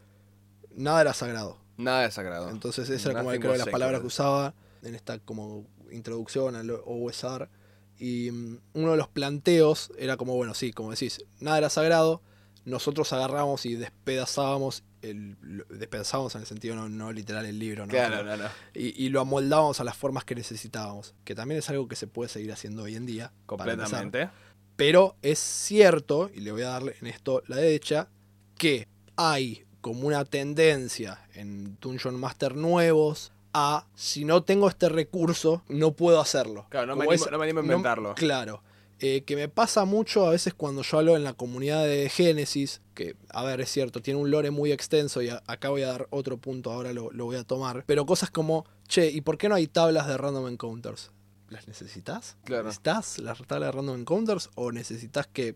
[0.75, 1.57] nada era sagrado.
[1.77, 2.49] Nada de sagrado.
[2.49, 7.49] Entonces esa era como creo las palabras que usaba en esta como introducción al OSR.
[7.97, 12.21] Y mm, uno de los planteos era como, bueno, sí, como decís, nada era sagrado.
[12.65, 15.37] Nosotros agarramos y despedazábamos, el,
[15.69, 17.91] despedazábamos en el sentido no, no literal el libro, ¿no?
[17.91, 18.49] Claro, Pero- no, no.
[18.73, 21.13] y, y lo amoldábamos a las formas que necesitábamos.
[21.23, 23.31] Que también es algo que se puede seguir haciendo hoy en día.
[23.45, 24.29] Completamente.
[24.75, 28.09] Pero es cierto, y le voy a darle en esto la derecha,
[28.57, 35.61] que hay como una tendencia en Dungeon Master nuevos a si no tengo este recurso,
[35.69, 36.65] no puedo hacerlo.
[36.69, 38.15] Claro, no me animo- no me animo a inventarlo.
[38.15, 38.61] claro.
[38.99, 42.81] Eh, que me pasa mucho a veces cuando yo hablo en la comunidad de Génesis,
[42.93, 45.87] que, a ver, es cierto, tiene un lore muy extenso y a- acá voy a
[45.87, 47.83] dar otro punto, ahora lo, lo voy a tomar.
[47.85, 51.11] Pero cosas como, che, ¿y por qué no hay tablas de random encounters?
[51.49, 52.37] ¿Las necesitas?
[52.45, 52.63] Claro.
[52.63, 55.55] ¿Necesitas las tablas de random encounters o necesitas que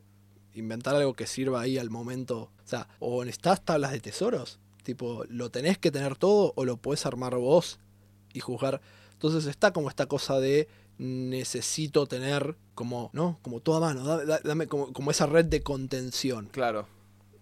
[0.53, 2.51] inventar algo que sirva ahí al momento?
[2.65, 4.59] O sea, o necesitas tablas de tesoros.
[4.83, 7.79] Tipo, ¿lo tenés que tener todo o lo podés armar vos
[8.33, 8.81] y juzgar?
[9.13, 10.67] Entonces está como esta cosa de
[11.00, 13.39] necesito tener como, ¿no?
[13.41, 16.47] Como toda mano, da- da- dame como, como esa red de contención.
[16.52, 16.88] Claro.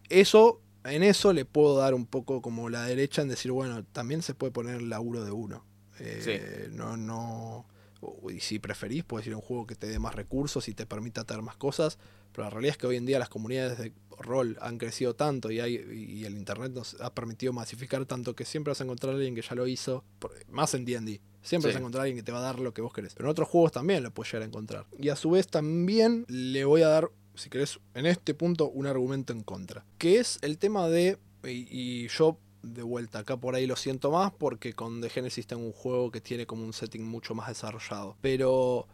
[0.10, 4.22] Eso, en eso le puedo dar un poco como la derecha en decir, bueno, también
[4.22, 5.66] se puede poner el laburo de uno.
[6.00, 7.66] Eh, no, no,
[8.00, 10.76] O- Y si preferís, puedes ir a un juego que te dé más recursos y
[10.76, 11.98] te permita tener más cosas.
[12.32, 15.50] Pero la realidad es que hoy en día las comunidades de rol han crecido tanto
[15.50, 19.14] y, hay, y el internet nos ha permitido masificar tanto que siempre vas a encontrar
[19.14, 21.22] a alguien que ya lo hizo, por- más en D&D.
[21.48, 21.74] Siempre Sí.
[21.74, 23.14] vas a encontrar a alguien que te va a dar lo que vos querés.
[23.14, 24.86] Pero en otros juegos también lo puedes llegar a encontrar.
[25.00, 28.86] Y a su vez también le voy a dar, si querés, en este punto un
[28.88, 29.86] argumento en contra.
[29.98, 31.68] Que es el tema de, y,
[32.04, 35.64] y yo de vuelta acá por ahí lo siento más porque con The Genesis tengo
[35.64, 38.18] un juego que tiene como un setting mucho más desarrollado.
[38.22, 38.88] Pero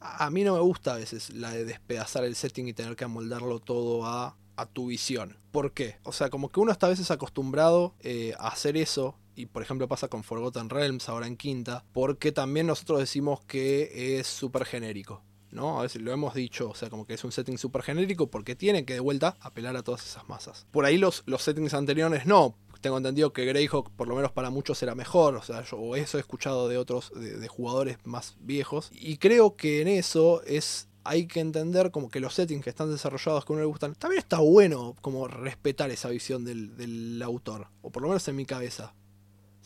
[0.00, 2.94] a a mí no me gusta a veces la de despedazar el setting y tener
[2.96, 5.36] que amoldarlo todo a, a tu visión.
[5.50, 5.96] ¿Por qué?
[6.04, 9.16] O sea, como que uno está a veces acostumbrado eh, a hacer eso.
[9.38, 11.84] Y por ejemplo pasa con Forgotten Realms ahora en quinta.
[11.92, 15.22] Porque también nosotros decimos que es súper genérico.
[15.50, 15.78] ¿no?
[15.78, 18.54] A veces lo hemos dicho, o sea, como que es un setting súper genérico porque
[18.54, 20.66] tiene que de vuelta apelar a todas esas masas.
[20.70, 22.56] Por ahí los, los settings anteriores no.
[22.80, 25.36] Tengo entendido que Greyhawk, por lo menos para muchos, era mejor.
[25.36, 28.90] O sea, yo eso he escuchado de otros, de, de jugadores más viejos.
[28.92, 30.88] Y creo que en eso es.
[31.04, 33.94] Hay que entender como que los settings que están desarrollados que a uno le gustan.
[33.94, 37.68] También está bueno como respetar esa visión del, del autor.
[37.80, 38.94] O por lo menos en mi cabeza.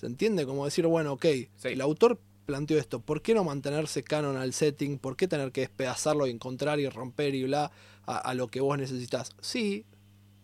[0.03, 0.45] ¿Se entiende?
[0.47, 1.25] Como decir, bueno, ok,
[1.57, 1.69] Sí.
[1.69, 2.99] el autor planteó esto.
[2.99, 4.99] ¿Por qué no mantenerse canon al setting?
[4.99, 7.71] ¿Por qué tener que despedazarlo y encontrar y romper y bla
[8.05, 9.31] a, a lo que vos necesitas?
[9.41, 9.87] Sí,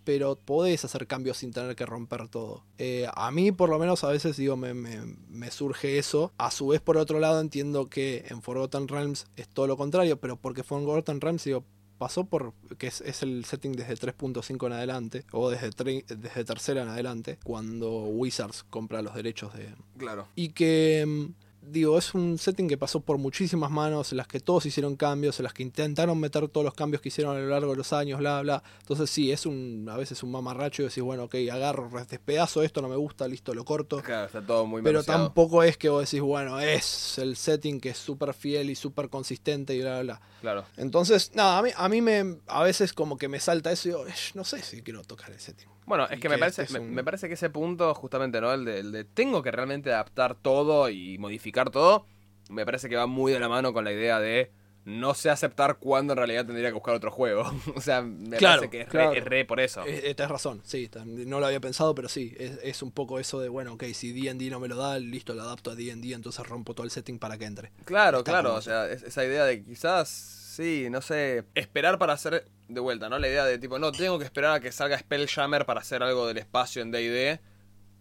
[0.05, 2.65] pero podés hacer cambios sin tener que romper todo.
[2.79, 6.33] Eh, a mí, por lo menos, a veces digo, me, me- me surge eso.
[6.39, 10.21] A su vez, por otro lado, entiendo que en Forgotten Realms es todo lo contrario,
[10.21, 11.65] pero porque Forgotten Realms, digo,
[11.99, 16.45] pasó por que es, es el setting desde 3.5 en adelante, o desde, tre- desde
[16.45, 20.29] tercera en adelante, cuando Wizards compra los derechos de, Claro.
[20.37, 24.41] y que mm, digo, es un setting que pasó por muchísimas manos, en las que
[24.41, 27.49] todos hicieron cambios, en las que intentaron meter todos los cambios que hicieron a lo
[27.49, 28.63] largo de los años, bla, bla.
[28.81, 32.83] Entonces sí, es un a veces un mamarracho y decís, bueno, ok, agarro, despedazo esto,
[32.83, 34.03] no me gusta, listo, lo corto.
[34.03, 35.25] Claro, está todo muy Pero manoseado.
[35.27, 39.09] tampoco es que vos decís, bueno, es el setting que es súper fiel y súper
[39.09, 40.21] consistente y bla, bla, bla.
[40.41, 40.65] Claro.
[40.77, 43.93] Entonces, nada, a mí, a mí me, a veces como que me salta eso y
[43.93, 45.69] digo, "Esh, no sé si quiero tocar el setting.
[45.89, 48.41] Bueno, es que me parece, este es me, un- me parece que ese punto, justamente,
[48.41, 48.53] ¿no?
[48.53, 52.07] El de, el de tengo que realmente adaptar todo y modificar todo,
[52.51, 54.51] me parece que va muy de la mano con la idea de
[54.85, 57.43] no sé aceptar cuándo en realidad tendría que buscar otro juego.
[57.75, 59.11] o sea, me Claro, parece que es, claro.
[59.13, 59.83] re, es re por eso.
[59.87, 63.19] Eh, eh, tenés razón, sí, no lo había pensado, pero sí, es, es un poco
[63.19, 66.15] eso de, bueno, ok, si D&D no me lo da, listo, lo adapto a D&D,
[66.15, 67.71] entonces rompo todo el setting para que entre.
[67.85, 72.15] Claro, Está claro, o sea, es- esa idea de quizás, sí, no sé, esperar para
[72.15, 73.19] hacer de vuelta, ¿no?
[73.19, 76.27] La idea de tipo, no, tengo que esperar a que salga Spelljammer para hacer algo
[76.27, 77.41] del espacio en D&D,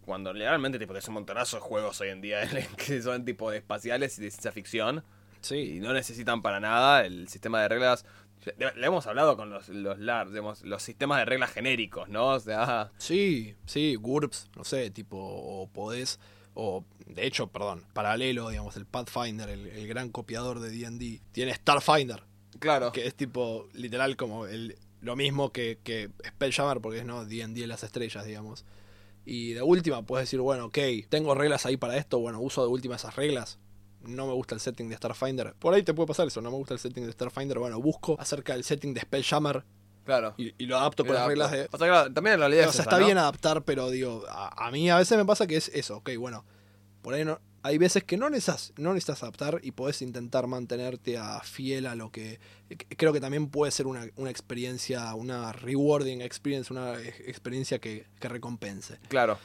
[0.01, 2.47] cuando realmente, tipo, tenés un montonazo de juegos hoy en día
[2.78, 5.03] que son tipo de espaciales y de ciencia ficción,
[5.41, 8.05] y Sí, no necesitan para nada el sistema de reglas.
[8.57, 12.28] Le hemos hablado con los, los LARs, digamos, los sistemas de reglas genéricos, ¿no?
[12.30, 16.20] O sea, sí, sí, GURPS, no sé, tipo, o podés,
[16.53, 21.53] o de hecho, perdón, paralelo, digamos, el Pathfinder, el, el gran copiador de D&D, tiene
[21.53, 22.24] Starfinder,
[22.59, 22.91] claro.
[22.91, 27.25] que es tipo, literal, como el, lo mismo que, que Spelljammer, porque es, ¿no?
[27.25, 28.65] D&D en las estrellas, digamos.
[29.25, 30.77] Y de última puedes decir, bueno, ok,
[31.09, 33.59] tengo reglas ahí para esto, bueno, uso de última esas reglas.
[34.01, 35.53] No me gusta el setting de Starfinder.
[35.55, 37.59] Por ahí te puede pasar eso, no me gusta el setting de Starfinder.
[37.59, 39.65] Bueno, busco acerca del setting de Spelljammer
[40.05, 40.33] Claro.
[40.37, 41.67] y, y lo adapto con las reglas de...
[41.69, 43.05] O sea, claro, también en realidad O es sea, esa, está ¿no?
[43.05, 46.11] bien adaptar, pero digo, a, a mí a veces me pasa que es eso, ok,
[46.17, 46.45] bueno,
[47.01, 51.18] por ahí no, hay veces que no necesitas, no necesitas adaptar y podés intentar mantenerte
[51.18, 52.39] a fiel a lo que
[52.97, 58.05] creo que también puede ser una, una experiencia, una rewarding experience, una ex- experiencia que,
[58.20, 58.97] que recompense.
[59.07, 59.38] Claro.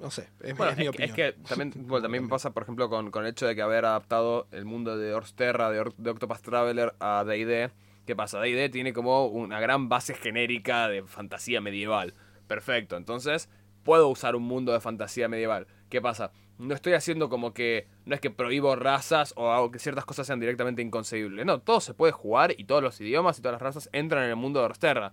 [0.00, 1.10] No sé, es, Bueno, es mi opinión.
[1.10, 3.62] es que también, bueno, también me pasa, por ejemplo, con, con el hecho de que
[3.62, 7.70] haber adaptado el mundo de Orsterra, de, Or- de Octopath Traveler a D&D.
[8.06, 8.38] ¿Qué pasa?
[8.40, 12.14] D&D tiene como una gran base genérica de fantasía medieval.
[12.46, 13.48] Perfecto, entonces
[13.84, 15.66] puedo usar un mundo de fantasía medieval.
[15.88, 16.30] ¿Qué pasa?
[16.58, 20.26] No estoy haciendo como que, no es que prohíbo razas o hago que ciertas cosas
[20.26, 21.44] sean directamente inconcebibles.
[21.44, 24.30] No, todo se puede jugar y todos los idiomas y todas las razas entran en
[24.30, 25.12] el mundo de Orsterra.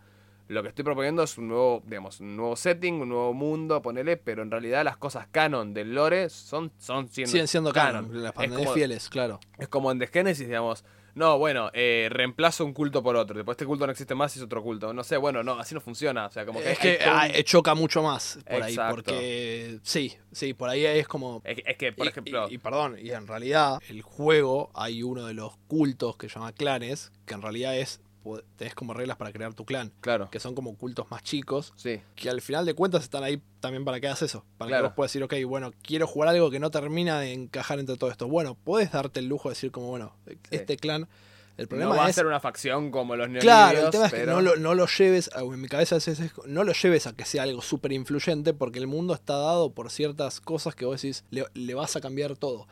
[0.49, 4.17] Lo que estoy proponiendo es un nuevo, digamos, un nuevo setting, un nuevo mundo, ponele,
[4.17, 8.31] pero en realidad las cosas canon del lore son, son siendo Siguen siendo canon, las
[8.31, 9.39] Es pantallas como, fieles, claro.
[9.57, 10.83] es como en The Genesis, digamos.
[11.15, 13.35] No, bueno, eh, reemplazo un culto por otro.
[13.35, 14.93] Después este culto no existe más y es otro culto.
[14.93, 16.25] No sé, bueno, no, así no funciona.
[16.25, 16.71] O sea, como que.
[16.71, 21.07] es que ah, eh, choca mucho más por ahí, porque sí, sí, por ahí es
[21.07, 22.47] como es, es que, por y, ejemplo.
[22.49, 26.35] y- y perdón, y en realidad el juego hay uno de los cultos que se
[26.35, 28.01] llama clanes, que en realidad es,
[28.55, 30.29] tenés como reglas para crear tu clan, claro.
[30.29, 31.99] que son como cultos más chicos, Sí.
[32.15, 34.83] que al final de cuentas están ahí también para que hagas eso, para Claro.
[34.83, 37.97] que vos puedas decir, ok, bueno, quiero jugar algo que no termina de encajar entre
[37.97, 38.27] todo esto.
[38.27, 40.15] Bueno, puedes darte el lujo de decir como, bueno,
[40.51, 41.07] este clan,
[41.55, 44.13] el problema no va a ser una facción como los neolibios, Claro, el tema es
[44.13, 47.05] que no lo, no lo lleves, a- en mi cabeza es, es- no lo lleves
[47.05, 50.85] a que sea algo súper influyente porque el mundo está dado por ciertas cosas que
[50.85, 52.67] vos decís, le, le vas a cambiar todo.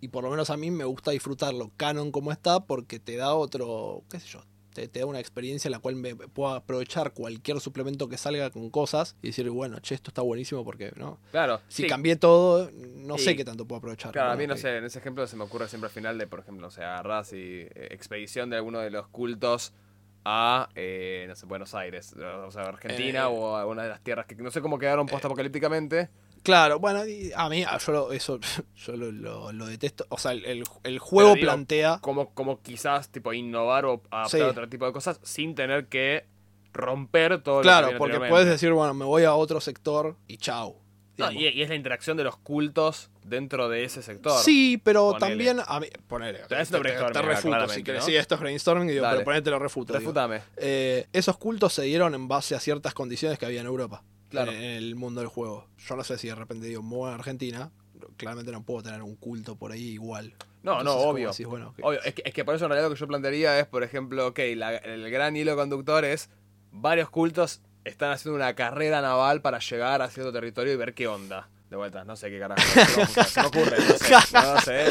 [0.00, 3.34] Y por lo menos a mí me gusta disfrutarlo canon como está porque te da
[3.34, 4.40] otro, qué sé yo,
[4.72, 8.50] te, te da una experiencia en la cual me puedo aprovechar cualquier suplemento que salga
[8.50, 11.18] con cosas y decir, bueno, che, esto está buenísimo porque, ¿no?
[11.30, 11.60] Claro.
[11.68, 11.88] Si sí.
[11.88, 13.24] cambié todo, no Sí.
[13.24, 14.12] sé qué tanto puedo aprovechar.
[14.12, 16.26] Claro, a mí no sé, en ese ejemplo se me ocurre siempre al final de,
[16.26, 19.72] por ejemplo, o sea, agarrás y eh, expedición de alguno de los cultos
[20.24, 23.26] a, eh, no sé, Buenos Aires, o sea, Argentina Eh.
[23.28, 26.10] o a alguna de las tierras que no sé cómo quedaron postapocalípticamente.
[26.42, 27.00] Claro, bueno,
[27.36, 28.38] a mí, a- yo lo- eso
[28.76, 30.06] yo lo, lo- lo detesto.
[30.08, 30.64] O sea, el,
[30.98, 31.98] juego digo, plantea.
[32.00, 34.40] Como, como quizás, tipo, innovar o adaptar Sí.
[34.40, 36.26] otro tipo de cosas sin tener que
[36.72, 40.16] romper todo lo que Claro, viene porque puedes decir, bueno, me voy a otro sector
[40.26, 40.76] y chau.
[41.18, 44.32] No, y, y es la interacción de los cultos dentro de ese sector.
[44.42, 45.20] Sí, pero Ponele.
[45.20, 48.40] también a mí, ponele, Te te, haciendo te- te brainstorming acá, refuto si esto es
[48.40, 49.16] brainstorming, digo, Dale.
[49.18, 49.92] pero ponete lo refuto.
[49.92, 50.00] digo.
[50.00, 50.40] Refútame.
[50.56, 54.02] Eh, esos cultos se dieron en base a ciertas condiciones que había en Europa.
[54.32, 54.50] Claro.
[54.52, 55.68] En el mundo del juego.
[55.78, 57.70] Yo no sé si de repente digo, me voy a Argentina.
[58.16, 60.34] Claramente no puedo tener un culto por ahí igual.
[60.64, 61.30] No, Entonces no, obvio.
[61.30, 61.78] decís, bueno, ok.
[61.82, 63.82] Obvio, es que, es que por eso en realidad lo que yo plantearía es, por
[63.84, 66.28] ejemplo, ok, la- el gran hilo conductor es
[66.72, 71.06] varios cultos están haciendo una carrera naval para llegar a cierto territorio y ver qué
[71.08, 71.48] onda.
[71.70, 72.60] De vuelta, no sé qué carajo.
[73.24, 74.14] Se me ocurre, no sé.
[74.32, 74.84] No sé,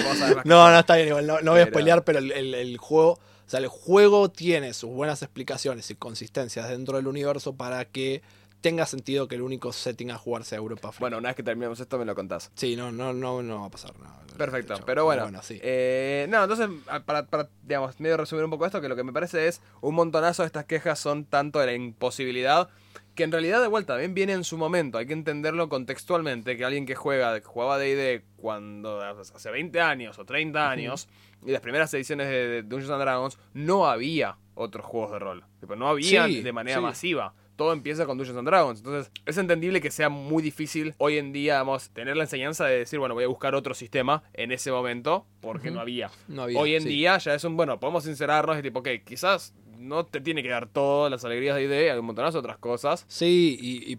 [0.46, 3.12] No, no, está bien, igual, no, no voy a spoilear, pero el, el- el juego,
[3.14, 3.20] o
[3.50, 8.22] sea, el juego tiene sus buenas explicaciones y consistencias dentro del universo para que
[8.62, 10.90] tenga sentido que el único setting a jugar sea Europa.
[10.90, 11.02] África.
[11.02, 12.52] Bueno, una vez que terminemos esto me lo contás.
[12.56, 14.22] Sí, no, no, no, no va a pasar nada.
[14.38, 15.42] Perfecto, hecho, pero bueno.
[15.44, 15.60] sí.
[15.62, 16.70] eh, no, entonces,
[17.06, 19.96] para, para, digamos, medio resumir un poco esto, que lo que me parece es un
[19.96, 22.70] montonazo de estas quejas son tanto de la imposibilidad,
[23.16, 26.64] que en realidad de vuelta también viene en su momento, hay que entenderlo contextualmente, que
[26.64, 31.08] alguien que juega, que jugaba D&D cuando hace 20 años o 30 años,
[31.46, 35.44] y las primeras ediciones de, de Dungeons and Dragons, no había otros juegos de rol.
[35.60, 36.84] Tipo, no había Sí, de manera sí.
[36.84, 37.34] masiva.
[37.62, 38.80] Todo empieza con Dungeons and Dragons.
[38.80, 42.80] Entonces, es entendible que sea muy difícil hoy en día, vamos, tener la enseñanza de
[42.80, 46.10] decir, bueno, voy a buscar otro sistema en ese momento, porque no había.
[46.28, 46.90] No había, hoy en sí.
[46.90, 50.50] día ya es un, bueno, podemos sincerarnos y tipo, ok, quizás no te tiene que
[50.50, 53.06] dar todas las alegrías de idea, hay un montonazo de otras cosas.
[53.08, 53.92] Sí, y,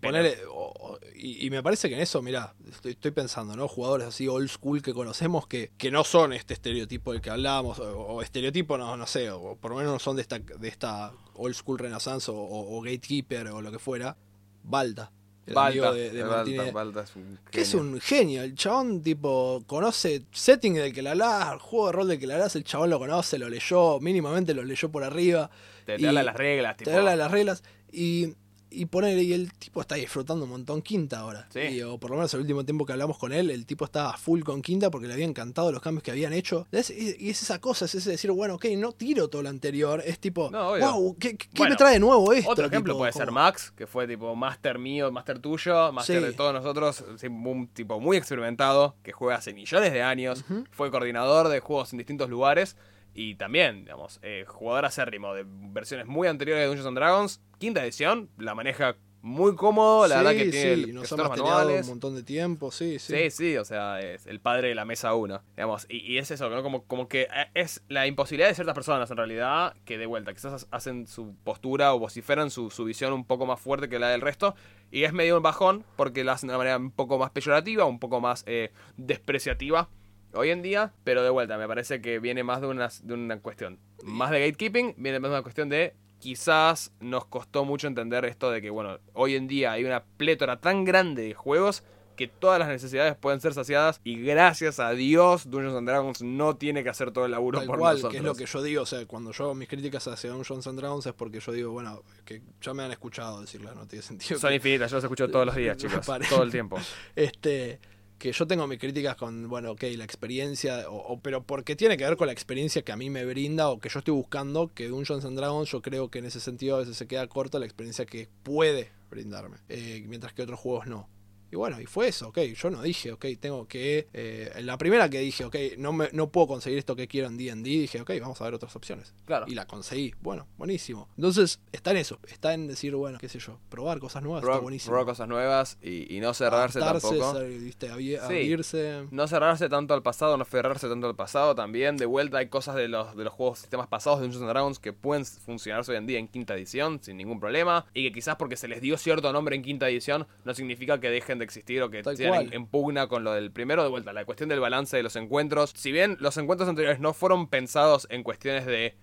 [0.48, 3.68] o- y, y me parece que en eso, mirá, estoy, estoy pensando, ¿no?
[3.68, 7.78] Jugadores así old school que conocemos que, que no son este estereotipo del que hablábamos,
[7.78, 10.68] o, o estereotipo, no, no sé, o por lo menos no son de esta, de
[10.68, 14.16] esta old school renaissance o, o- o gatekeeper o lo que fuera.
[14.64, 15.12] Balda.
[15.44, 19.64] El amigo Balta, de, de Balta, es un Que es un genio, el chabón tipo
[19.66, 22.90] conoce setting del que le hablas, juego de rol del que le hablas, el chabón
[22.90, 25.50] lo conoce, lo leyó, mínimamente lo leyó por arriba.
[25.84, 26.90] Te, te y- habla de las reglas, tipo.
[26.90, 28.34] te habla de las reglas y,
[28.74, 31.46] y ponerle, y el tipo está disfrutando un montón quinta ahora.
[31.52, 31.60] Sí.
[31.60, 34.16] Y, o por lo menos el último tiempo que hablamos con él, el tipo estaba
[34.16, 36.66] full con quinta porque le había encantado los cambios que habían hecho.
[36.72, 40.02] Es- y es esa cosa, es ese decir, bueno, ok, no tiro todo lo anterior,
[40.06, 42.50] es tipo, No, wow, ¿qué, qué Bueno, me trae de nuevo esto?
[42.50, 46.20] Otro ejemplo Tipo, puede como- ser Max, que fue tipo máster mío, máster tuyo, máster
[46.20, 46.24] Sí.
[46.28, 51.48] de todos nosotros, un tipo muy experimentado, que juega hace millones de años, fue coordinador
[51.48, 52.76] de juegos en distintos lugares
[53.14, 57.82] y también, digamos, eh, jugador acérrimo de versiones muy anteriores de Dungeons and Dragons, quinta
[57.82, 61.82] edición, la maneja muy cómodo, la Sí, verdad que tiene sí, el- nos ha manuales.
[61.86, 63.14] un montón de tiempo, sí, sí.
[63.16, 66.32] Sí, sí, o sea, es el padre de la mesa 1, digamos, y, y es
[66.32, 66.60] eso, ¿no?
[66.64, 70.34] Como, como que eh, es la imposibilidad de ciertas personas en realidad que de vuelta,
[70.34, 74.08] quizás hacen su postura o vociferan su, su visión un poco más fuerte que la
[74.08, 74.56] del resto,
[74.90, 77.84] y es medio un bajón porque lo hacen de una manera un poco más peyorativa,
[77.84, 79.88] un poco más eh, despreciativa
[80.34, 83.38] hoy en día, pero de vuelta, me parece que viene más de una, de una
[83.40, 88.24] cuestión, más de gatekeeping, viene más de una cuestión de quizás nos costó mucho entender
[88.24, 91.82] esto de que, bueno, hoy en día hay una plétora tan grande de juegos
[92.14, 96.56] que todas las necesidades pueden ser saciadas y gracias a Dios Dungeons and Dragons no
[96.56, 98.12] tiene que hacer todo el laburo Tal por cual, nosotros.
[98.12, 100.66] que es lo que yo digo, o sea, cuando yo hago mis críticas hacia Dungeons
[100.66, 104.02] and Dragons es porque yo digo, bueno, que ya me han escuchado decirlas, no tiene
[104.02, 104.38] sentido.
[104.38, 106.78] Son que- infinitas, yo los escucho todos los días, chicos, todo el tiempo.
[107.16, 107.80] este
[108.22, 112.04] que yo tengo mis críticas con, bueno, ok, la experiencia, o, pero porque tiene que
[112.04, 114.86] ver con la experiencia que a mí me brinda o que yo estoy buscando, que
[114.86, 117.64] Dungeons and Dragons yo creo que en ese sentido a veces se queda corto la
[117.64, 121.08] experiencia que puede brindarme, eh, mientras que otros juegos no.
[121.52, 124.08] Y bueno, y fue eso, ok, yo no dije, ok, tengo que...
[124.14, 127.36] eh, la primera que dije, ok, no, me, no puedo conseguir esto que quiero en
[127.36, 129.14] D&D, dije, ok, vamos a ver otras opciones.
[129.26, 129.44] Claro.
[129.46, 131.08] Y la conseguí, bueno, buenísimo.
[131.16, 134.46] Entonces, está en eso, está en decir, bueno, qué sé yo, probar cosas nuevas, está
[134.46, 134.90] Probar, buenísimo.
[134.92, 137.38] probar cosas nuevas y, y no cerrarse Adaptarse, tampoco.
[137.38, 138.14] ser, viste, Sí.
[138.16, 139.06] abrirse.
[139.10, 141.96] No cerrarse tanto al pasado, no aferrarse tanto al pasado también.
[141.98, 144.78] De vuelta hay cosas de los, de los juegos sistemas pasados de Dungeons and Dragons
[144.78, 147.84] que pueden funcionar hoy en día en quinta edición sin ningún problema.
[147.92, 151.10] Y que quizás porque se les dio cierto nombre en quinta edición no significa que
[151.10, 153.82] dejen de existir o que Tal sean en, pugna con lo del primero.
[153.82, 155.72] De vuelta, la cuestión del balance de los encuentros.
[155.76, 158.96] Si bien los encuentros anteriores no fueron pensados en cuestiones de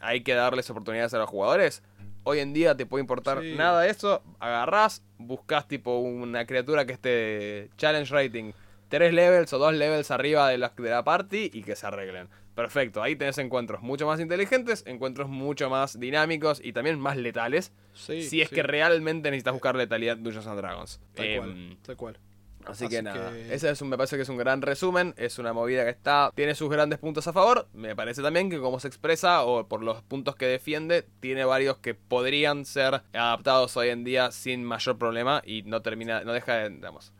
[0.00, 1.82] hay que darles oportunidades a los jugadores.
[2.24, 3.54] Hoy en día te puede importar Sí.
[3.54, 8.52] nada eso, agarrás, buscas tipo una criatura que esté challenge rating
[8.88, 12.28] tres levels o dos levels arriba de la, de la party y que se arreglen.
[12.56, 17.72] Perfecto, ahí tenés encuentros mucho más inteligentes, encuentros mucho más dinámicos y también más letales.
[17.92, 18.54] Sí, si es sí.
[18.56, 21.00] que realmente necesitas buscar letalidad en Dungeons and Dragons.
[21.14, 22.18] Tal Em, cual, tal cual.
[22.64, 25.14] Así, Así que nada, que- ese es un, me parece que es un gran resumen,
[25.16, 28.58] es una movida que está, tiene sus grandes puntos a favor, me parece también que
[28.58, 33.76] como se expresa o por los puntos que defiende, tiene varios que podrían ser adaptados
[33.76, 37.12] hoy en día sin mayor problema y no termina, no deja de, digamos,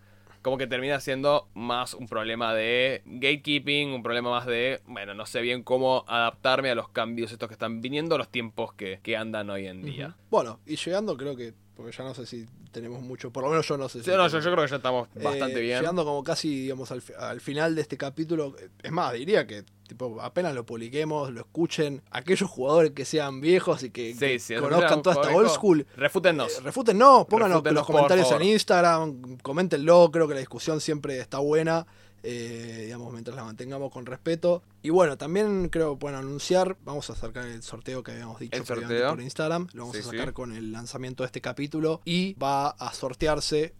[0.47, 5.27] como que termina siendo más un problema de gatekeeping, un problema más de, bueno, no
[5.27, 9.17] sé bien cómo adaptarme a los cambios estos que están viniendo, los tiempos que, que
[9.17, 10.15] andan hoy en día.
[10.31, 13.67] Bueno, y llegando creo que, porque ya no sé si tenemos mucho, por lo menos
[13.67, 14.09] yo no sé si...
[14.09, 15.81] No, yo, creo que ya estamos bastante Eh, bien.
[15.81, 18.55] Llegando como casi, digamos, al, fi- al final de este capítulo.
[18.81, 23.83] Es más, diría que tipo apenas lo publiquemos, lo escuchen, aquellos jugadores que sean viejos
[23.83, 25.87] y que, Sí, que sí, conozcan toda esta old school.
[25.97, 26.59] Refútennos.
[26.59, 28.43] Eh, refútennos, pónganos los comentarios en.
[28.43, 31.87] Instagram, coméntenlo, creo que la discusión siempre está buena,
[32.23, 34.63] eh, digamos, mientras la mantengamos con respeto.
[34.83, 38.63] Y bueno, también creo que pueden anunciar, vamos a acercar el sorteo que habíamos dicho
[38.65, 40.33] por Instagram, lo vamos Sí, a sacar sí.
[40.35, 43.75] con el lanzamiento de este capítulo y va a sortearse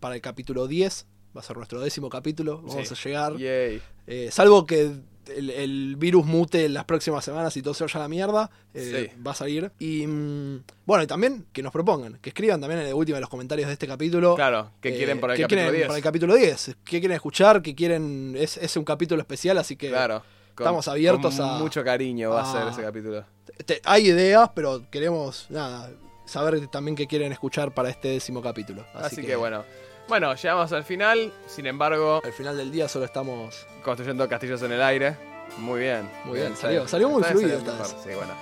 [0.00, 1.06] para el capítulo 10.
[1.34, 2.60] Va a ser nuestro décimo capítulo.
[2.62, 2.94] Vamos Sí.
[2.94, 3.34] a llegar.
[3.38, 4.92] Eh, salvo que
[5.36, 8.50] el, el virus mute en las próximas semanas y todo se vaya a la mierda.
[8.74, 9.22] eh, Sí.
[9.22, 9.70] Va a salir.
[9.78, 12.18] Y mm, bueno, y también que nos propongan.
[12.20, 14.34] Que escriban también en el último de los comentarios de este capítulo.
[14.34, 15.86] Claro, que eh, quieren por el qué capítulo quieren 10.
[15.86, 16.76] para el capítulo 10.
[16.84, 17.62] ¿Qué quieren escuchar?
[17.62, 18.34] ¿Qué quieren?
[18.38, 20.22] Es, es un capítulo especial, así que Claro.
[20.54, 23.24] Con- estamos abiertos con a- Mucho cariño va a ser ese capítulo.
[23.64, 25.90] te- hay ideas, pero queremos nada
[26.26, 28.84] saber también qué quieren escuchar para este décimo capítulo.
[28.94, 29.64] Así, que, bueno.
[30.12, 31.32] Bueno, llegamos al final.
[31.46, 33.66] Sin embargo, Al final del día solo estamos.
[33.82, 35.16] construyendo castillos en el aire.
[35.56, 36.06] Muy bien.
[36.26, 37.96] Muy bien, salió- salió muy fluido salió esta mejor.
[38.04, 38.34] Sí, bueno.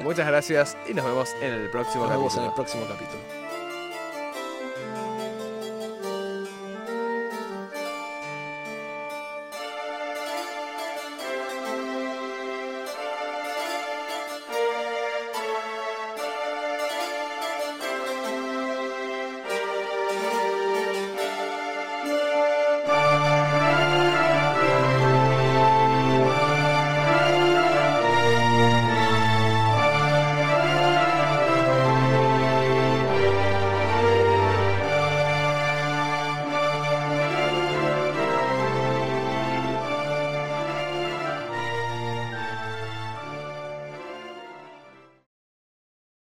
[0.00, 2.48] Muchas gracias y nos vemos en el próximo Nos vemos en capítulo.
[2.48, 3.37] el próximo capítulo.